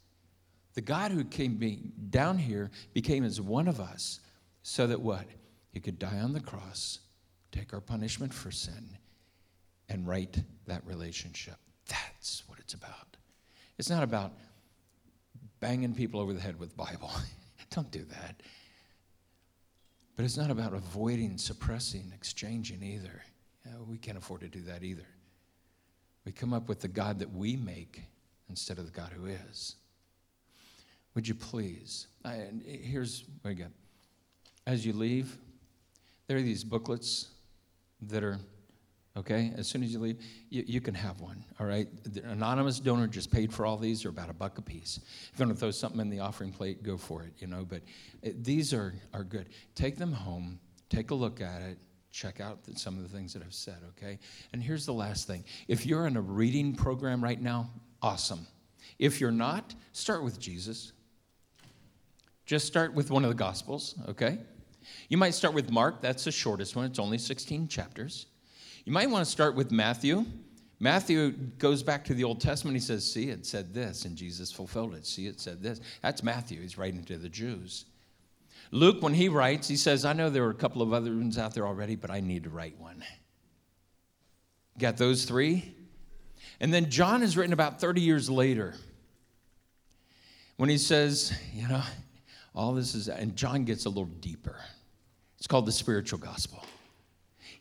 The 0.74 0.82
God 0.82 1.12
who 1.12 1.24
came 1.24 1.92
down 2.10 2.38
here 2.38 2.70
became 2.94 3.24
as 3.24 3.42
one 3.42 3.68
of 3.68 3.80
us 3.80 4.20
so 4.62 4.86
that 4.88 5.02
what? 5.02 5.26
He 5.72 5.80
could 5.80 6.00
die 6.00 6.20
on 6.20 6.34
the 6.34 6.40
cross, 6.40 7.00
take 7.52 7.74
our 7.74 7.82
punishment 7.82 8.34
for 8.34 8.52
sin, 8.52 8.98
and 9.90 10.08
right 10.08 10.36
that 10.66 10.86
relationship. 10.86 11.56
That's 11.88 12.44
what 12.48 12.60
it's 12.60 12.74
about. 12.74 13.18
It's 13.78 13.90
not 13.90 14.04
about 14.04 14.34
banging 15.60 15.94
people 15.94 16.20
over 16.20 16.34
the 16.34 16.40
head 16.40 16.60
with 16.60 16.70
the 16.70 16.76
Bible. 16.76 17.12
Don't 17.70 17.90
do 17.92 18.04
that. 18.06 18.42
But 20.18 20.26
it's 20.26 20.36
not 20.36 20.50
about 20.50 20.74
avoiding, 20.74 21.38
suppressing, 21.38 22.12
exchanging 22.14 22.82
either. 22.84 23.22
we 23.88 23.98
can't 23.98 24.18
afford 24.18 24.42
to 24.42 24.48
do 24.48 24.62
that 24.62 24.84
either. 24.84 25.06
We 26.26 26.32
come 26.32 26.54
up 26.54 26.68
with 26.68 26.82
the 26.82 26.88
God 26.88 27.20
that 27.20 27.32
we 27.32 27.56
make 27.56 28.02
instead 28.50 28.80
of 28.80 28.86
the 28.86 28.92
God 28.92 29.14
who 29.14 29.28
is. 29.28 29.76
Would 31.14 31.28
you 31.28 31.36
please? 31.36 32.08
I, 32.26 32.48
here's 32.66 33.26
what 33.42 33.52
I 33.52 33.54
got. 33.54 33.72
As 34.66 34.86
you 34.86 34.92
leave, 34.92 35.38
there 36.26 36.38
are 36.38 36.42
these 36.42 36.64
booklets 36.64 37.28
that 38.02 38.24
are 38.24 38.40
okay? 39.18 39.52
As 39.58 39.68
soon 39.68 39.84
as 39.84 39.92
you 39.92 40.00
leave, 40.00 40.20
you, 40.50 40.64
you 40.66 40.82
can 40.82 40.94
have 40.94 41.20
one, 41.20 41.44
all 41.60 41.66
right? 41.66 41.88
The 42.04 42.30
anonymous 42.30 42.80
donor 42.80 43.08
just 43.08 43.32
paid 43.32 43.52
for 43.52 43.66
all 43.66 43.78
these, 43.78 44.04
they're 44.04 44.12
about 44.12 44.30
a 44.30 44.34
buck 44.34 44.58
a 44.58 44.62
piece. 44.62 45.00
If 45.34 45.40
you 45.40 45.46
want 45.46 45.58
to 45.58 45.60
throw 45.60 45.72
something 45.72 46.00
in 46.00 46.10
the 46.10 46.20
offering 46.20 46.52
plate, 46.52 46.84
go 46.84 46.98
for 46.98 47.24
it, 47.24 47.34
you 47.40 47.48
know, 47.48 47.66
but 47.66 47.82
it, 48.22 48.44
these 48.44 48.74
are, 48.74 48.94
are 49.14 49.24
good. 49.24 49.50
Take 49.76 49.98
them 49.98 50.12
home, 50.12 50.60
take 50.90 51.12
a 51.12 51.16
look 51.16 51.42
at 51.42 51.62
it, 51.62 51.78
check 52.12 52.40
out 52.40 52.64
the, 52.64 52.78
some 52.78 52.98
of 52.98 53.04
the 53.04 53.10
things 53.10 53.34
that 53.34 53.44
I've 53.44 53.54
said, 53.54 53.78
okay? 53.98 54.20
And 54.54 54.62
here's 54.62 54.86
the 54.86 54.94
last 54.94 55.28
thing 55.28 55.44
if 55.68 55.86
you're 55.86 56.08
in 56.08 56.16
a 56.16 56.22
reading 56.22 56.76
program 56.76 57.24
right 57.24 57.42
now, 57.42 57.70
awesome. 58.02 58.46
If 59.00 59.20
you're 59.20 59.32
not, 59.32 59.74
start 59.92 60.24
with 60.24 60.40
Jesus. 60.40 60.94
Just 62.46 62.66
start 62.66 62.94
with 62.94 63.12
one 63.12 63.26
of 63.26 63.30
the 63.30 63.36
Gospels, 63.36 63.96
okay? 64.08 64.38
You 65.10 65.18
might 65.18 65.34
start 65.34 65.54
with 65.54 65.70
Mark, 65.70 66.02
that's 66.02 66.24
the 66.24 66.32
shortest 66.32 66.78
one, 66.78 66.86
it's 66.86 66.98
only 66.98 67.18
16 67.18 67.68
chapters. 67.68 68.28
You 68.88 68.94
might 68.94 69.10
want 69.10 69.26
to 69.26 69.30
start 69.30 69.54
with 69.54 69.70
Matthew. 69.70 70.26
Matthew 70.80 71.32
goes 71.32 71.84
back 71.84 72.06
to 72.06 72.14
the 72.14 72.24
Old 72.24 72.40
Testament. 72.40 72.74
He 72.74 72.80
says, 72.80 73.04
See, 73.04 73.28
it 73.28 73.46
said 73.46 73.74
this, 73.74 74.06
and 74.06 74.16
Jesus 74.16 74.50
fulfilled 74.50 74.96
it. 74.96 75.06
See, 75.06 75.28
it 75.28 75.42
said 75.42 75.62
this. 75.62 75.82
That's 76.02 76.24
Matthew. 76.24 76.62
He's 76.62 76.78
writing 76.78 77.04
to 77.04 77.18
the 77.18 77.28
Jews. 77.28 77.84
Luke, 78.72 79.02
when 79.02 79.14
he 79.14 79.28
writes, 79.28 79.68
he 79.68 79.76
says, 79.76 80.06
I 80.06 80.14
know 80.14 80.30
there 80.30 80.46
are 80.46 80.52
a 80.52 80.54
couple 80.54 80.82
of 80.82 80.94
other 80.94 81.10
ones 81.12 81.38
out 81.38 81.54
there 81.54 81.68
already, 81.68 81.98
but 81.98 82.10
I 82.10 82.22
need 82.22 82.46
to 82.46 82.50
write 82.50 82.80
one. 82.80 83.04
Got 84.80 84.96
those 84.96 85.26
three? 85.26 85.76
And 86.62 86.74
then 86.74 86.90
John 86.90 87.24
is 87.24 87.36
written 87.36 87.52
about 87.52 87.82
30 87.82 88.00
years 88.00 88.30
later 88.30 88.74
when 90.56 90.70
he 90.70 90.78
says, 90.78 91.38
you 91.54 91.68
know, 91.68 91.84
all 92.56 92.74
this 92.74 92.96
is, 92.96 93.10
and 93.10 93.36
John 93.36 93.66
gets 93.66 93.84
a 93.84 93.90
little 93.90 94.06
deeper. 94.06 94.56
It's 95.40 95.48
called 95.48 95.66
the 95.66 95.74
spiritual 95.74 96.20
gospel. 96.20 96.64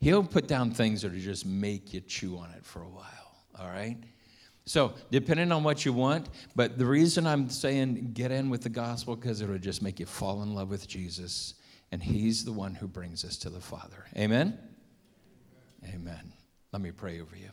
He'll 0.01 0.25
put 0.25 0.47
down 0.47 0.71
things 0.71 1.03
that'll 1.03 1.19
just 1.19 1.47
make 1.47 1.95
you 1.95 2.01
chew 2.01 2.37
on 2.37 2.51
it 2.51 2.65
for 2.65 2.83
a 2.83 2.89
while, 2.89 3.37
all 3.59 3.69
right? 3.69 3.97
So, 4.65 4.95
depending 5.11 5.53
on 5.53 5.63
what 5.63 5.85
you 5.85 5.93
want, 5.93 6.29
but 6.57 6.77
the 6.77 6.85
reason 6.85 7.27
I'm 7.27 7.49
saying 7.49 8.11
get 8.15 8.33
in 8.33 8.51
with 8.51 8.63
the 8.63 8.69
gospel 8.69 9.15
because 9.15 9.41
it'll 9.41 9.59
just 9.59 9.81
make 9.81 10.01
you 10.01 10.07
fall 10.07 10.43
in 10.43 10.55
love 10.55 10.71
with 10.71 10.89
Jesus, 10.89 11.55
and 11.93 12.03
He's 12.03 12.45
the 12.45 12.53
one 12.53 12.75
who 12.75 12.89
brings 12.89 13.25
us 13.25 13.37
to 13.39 13.51
the 13.51 13.61
Father. 13.61 14.05
Amen? 14.17 14.59
Amen. 15.89 16.33
Let 16.73 16.83
me 16.83 16.91
pray 16.91 17.21
over 17.21 17.37
you. 17.37 17.51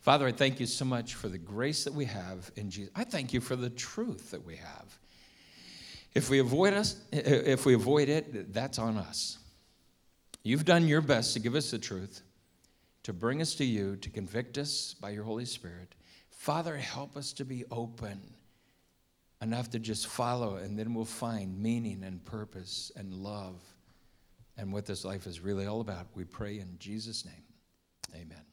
Father, 0.00 0.26
I 0.26 0.32
thank 0.32 0.58
you 0.58 0.66
so 0.66 0.84
much 0.84 1.14
for 1.14 1.28
the 1.28 1.38
grace 1.38 1.84
that 1.84 1.94
we 1.94 2.06
have 2.06 2.50
in 2.56 2.70
Jesus. 2.70 2.90
I 2.96 3.04
thank 3.04 3.32
you 3.32 3.40
for 3.40 3.54
the 3.54 3.70
truth 3.70 4.32
that 4.32 4.44
we 4.44 4.56
have. 4.56 4.98
If 6.12 6.28
we 6.28 6.40
avoid 6.40 6.74
us, 6.74 6.96
if 7.12 7.64
we 7.64 7.74
avoid 7.74 8.08
it, 8.08 8.52
that's 8.52 8.80
on 8.80 8.96
us. 8.96 9.38
You've 10.42 10.64
done 10.64 10.88
your 10.88 11.00
best 11.00 11.34
to 11.34 11.40
give 11.40 11.54
us 11.54 11.70
the 11.70 11.78
truth, 11.78 12.22
to 13.04 13.12
bring 13.12 13.40
us 13.40 13.54
to 13.56 13.64
you, 13.64 13.96
to 13.96 14.10
convict 14.10 14.58
us 14.58 14.94
by 14.94 15.10
your 15.10 15.24
Holy 15.24 15.44
Spirit. 15.44 15.94
Father, 16.30 16.76
help 16.76 17.16
us 17.16 17.32
to 17.34 17.44
be 17.44 17.64
open 17.70 18.20
enough 19.40 19.70
to 19.70 19.78
just 19.78 20.06
follow, 20.06 20.56
and 20.56 20.78
then 20.78 20.94
we'll 20.94 21.04
find 21.04 21.60
meaning 21.60 22.02
and 22.04 22.24
purpose 22.24 22.90
and 22.96 23.12
love 23.12 23.60
and 24.56 24.72
what 24.72 24.86
this 24.86 25.04
life 25.04 25.26
is 25.26 25.40
really 25.40 25.66
all 25.66 25.80
about. 25.80 26.06
We 26.14 26.24
pray 26.24 26.58
in 26.58 26.76
Jesus' 26.78 27.24
name. 27.24 27.44
Amen. 28.14 28.51